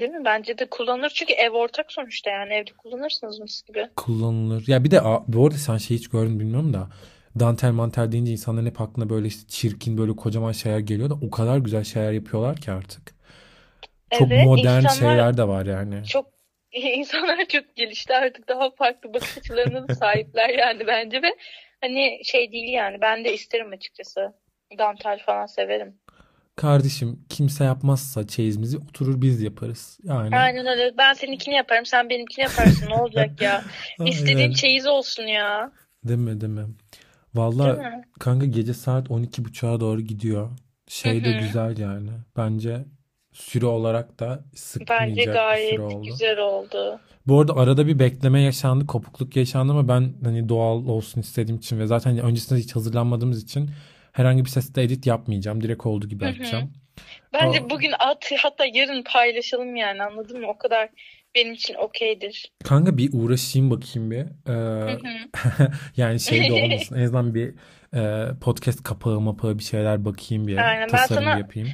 [0.01, 0.25] Değil mi?
[0.25, 1.13] Bence de kullanır.
[1.15, 2.55] Çünkü ev ortak sonuçta yani.
[2.55, 3.89] Evde kullanırsınız mis gibi.
[3.97, 4.65] Kullanılır.
[4.69, 6.89] Ya bir de bu arada sen şey hiç gördün bilmiyorum da
[7.41, 11.31] dantel mantel deyince insanların hep aklına böyle işte çirkin böyle kocaman şeyler geliyor da o
[11.31, 13.15] kadar güzel şeyler yapıyorlar ki artık.
[14.11, 16.05] Çok Evet, modern şeyler de var yani.
[16.05, 16.27] çok
[16.73, 21.37] insanlar çok gelişti artık daha farklı bakış açılarına sahipler yani bence ve
[21.81, 24.33] hani şey değil yani ben de isterim açıkçası.
[24.79, 26.01] Dantel falan severim.
[26.59, 29.99] Kardeşim kimse yapmazsa çeyizimizi oturur biz yaparız.
[30.03, 30.95] Yani Aynen öyle.
[30.99, 32.87] Ben seninkini yaparım, sen benimkini yaparsın.
[32.91, 33.65] Ne olacak ya?
[34.07, 35.73] İstediğin çeyiz olsun ya.
[36.05, 36.57] Değil mi değil mi?
[36.57, 36.77] Değil
[37.35, 38.03] Valla mi?
[38.21, 40.51] kanka gece saat 12.30'a doğru gidiyor.
[40.89, 41.39] Şey de hı.
[41.41, 42.11] güzel yani.
[42.37, 42.85] Bence
[43.33, 46.03] süre olarak da Bence sıkmayacak bir süre gayet oldu.
[46.07, 47.01] güzel oldu.
[47.27, 51.79] Bu arada arada bir bekleme yaşandı, kopukluk yaşandı ama ben hani doğal olsun istediğim için
[51.79, 53.71] ve zaten öncesinde hiç hazırlanmadığımız için
[54.13, 55.63] herhangi bir sesle edit yapmayacağım.
[55.63, 56.73] Direkt olduğu gibi yapacağım.
[57.33, 60.47] Bence Aa, bugün at hatta yarın paylaşalım yani anladın mı?
[60.49, 60.89] O kadar
[61.35, 62.53] benim için okeydir.
[62.65, 64.27] kanka bir uğraşayım bakayım bir.
[64.49, 64.99] Ee,
[65.97, 66.97] yani şey de olmasın.
[66.97, 67.55] En azından bir
[67.95, 70.57] e, podcast kapağı mapağı bir şeyler bakayım bir.
[70.57, 70.81] Aynen.
[70.83, 71.69] Ben Tasarım sana yapayım.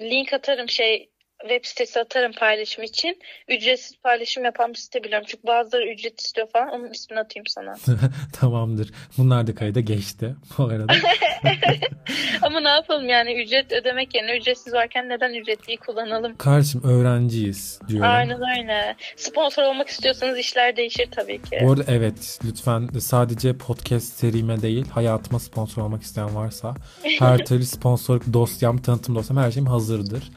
[0.00, 1.10] link atarım şey
[1.42, 3.18] web sitesi atarım paylaşım için.
[3.48, 5.26] Ücretsiz paylaşım yapan bir site biliyorum.
[5.30, 6.68] Çünkü bazıları ücret istiyor falan.
[6.68, 7.74] Onun ismini atayım sana.
[8.40, 8.90] Tamamdır.
[9.18, 10.92] Bunlar da kayda geçti bu arada.
[12.42, 16.36] Ama ne yapalım yani ücret ödemek yerine ücretsiz varken neden ücretliyi kullanalım?
[16.36, 18.10] Kardeşim öğrenciyiz diyorum.
[18.10, 18.96] Aynen öyle.
[19.16, 21.58] Sponsor olmak istiyorsanız işler değişir tabii ki.
[21.62, 26.74] Bu arada evet lütfen sadece podcast serime değil hayatıma sponsor olmak isteyen varsa
[27.18, 30.30] her türlü sponsorluk dosyam, tanıtım dosyam her şeyim hazırdır.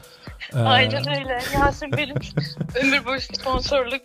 [0.54, 1.38] Ee, Aynen öyle.
[1.58, 2.16] Yasin benim
[2.82, 4.02] ömür boyu sponsorluk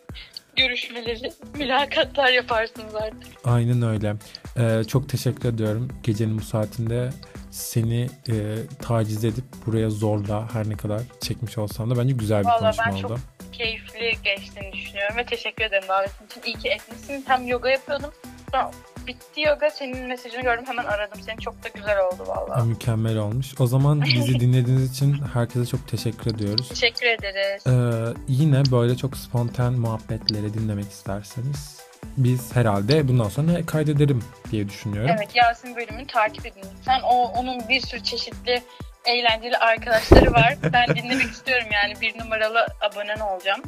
[0.56, 3.24] görüşmeleri, mülakatlar yaparsınız artık.
[3.46, 4.16] aynen öyle.
[4.58, 7.10] Ee, çok teşekkür ediyorum gecenin bu saatinde
[7.52, 8.36] seni e,
[8.82, 12.86] taciz edip buraya zorla her ne kadar çekmiş olsam da bence güzel bir Vallahi konuşma
[12.86, 13.20] ben oldu.
[13.42, 16.42] çok keyifli geçtiğini düşünüyorum ve teşekkür ederim davetin için.
[16.46, 17.24] İyi ki etmişsin.
[17.28, 18.12] Hem yoga yapıyordum.
[18.52, 18.72] Sonra
[19.08, 19.70] bitti yoga.
[19.70, 20.66] Senin mesajını gördüm.
[20.68, 21.38] Hemen aradım seni.
[21.40, 22.66] Çok da güzel oldu valla.
[22.66, 23.54] Mükemmel olmuş.
[23.60, 26.70] O zaman bizi dinlediğiniz için herkese çok teşekkür ediyoruz.
[26.70, 27.68] Teşekkür ederiz.
[27.68, 31.88] Ee, yine böyle çok spontan muhabbetleri dinlemek isterseniz
[32.18, 35.16] biz herhalde bundan sonra kaydederim diye düşünüyorum.
[35.18, 37.02] Evet Yasin bölümünü takip edin lütfen.
[37.02, 38.64] O, onun bir sürü çeşitli
[39.06, 40.58] eğlenceli arkadaşları var.
[40.74, 41.94] Ben dinlemek istiyorum yani.
[42.02, 43.62] Bir numaralı abonen olacağım.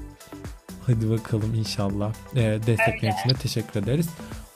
[0.88, 2.14] Hadi bakalım inşallah.
[2.36, 3.16] Ee, destekler Öyle.
[3.20, 4.10] için de teşekkür ederiz.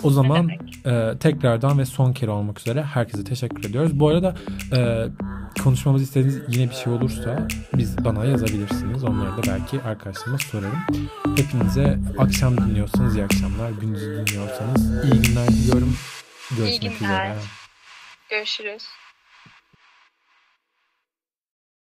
[0.03, 0.49] O zaman
[0.85, 3.99] e, tekrardan ve son kere olmak üzere herkese teşekkür ediyoruz.
[3.99, 4.35] Bu arada
[4.75, 5.07] e,
[5.63, 9.03] konuşmamızı istediğiniz yine bir şey olursa biz bana yazabilirsiniz.
[9.03, 10.79] Onları da belki arkadaşlarıma sorarım.
[11.35, 15.95] Hepinize akşam dinliyorsanız iyi akşamlar, gündüz dinliyorsanız iyi günler diliyorum.
[16.57, 17.31] Görüşmek günler.
[17.31, 17.35] üzere.
[18.29, 18.83] Görüşürüz.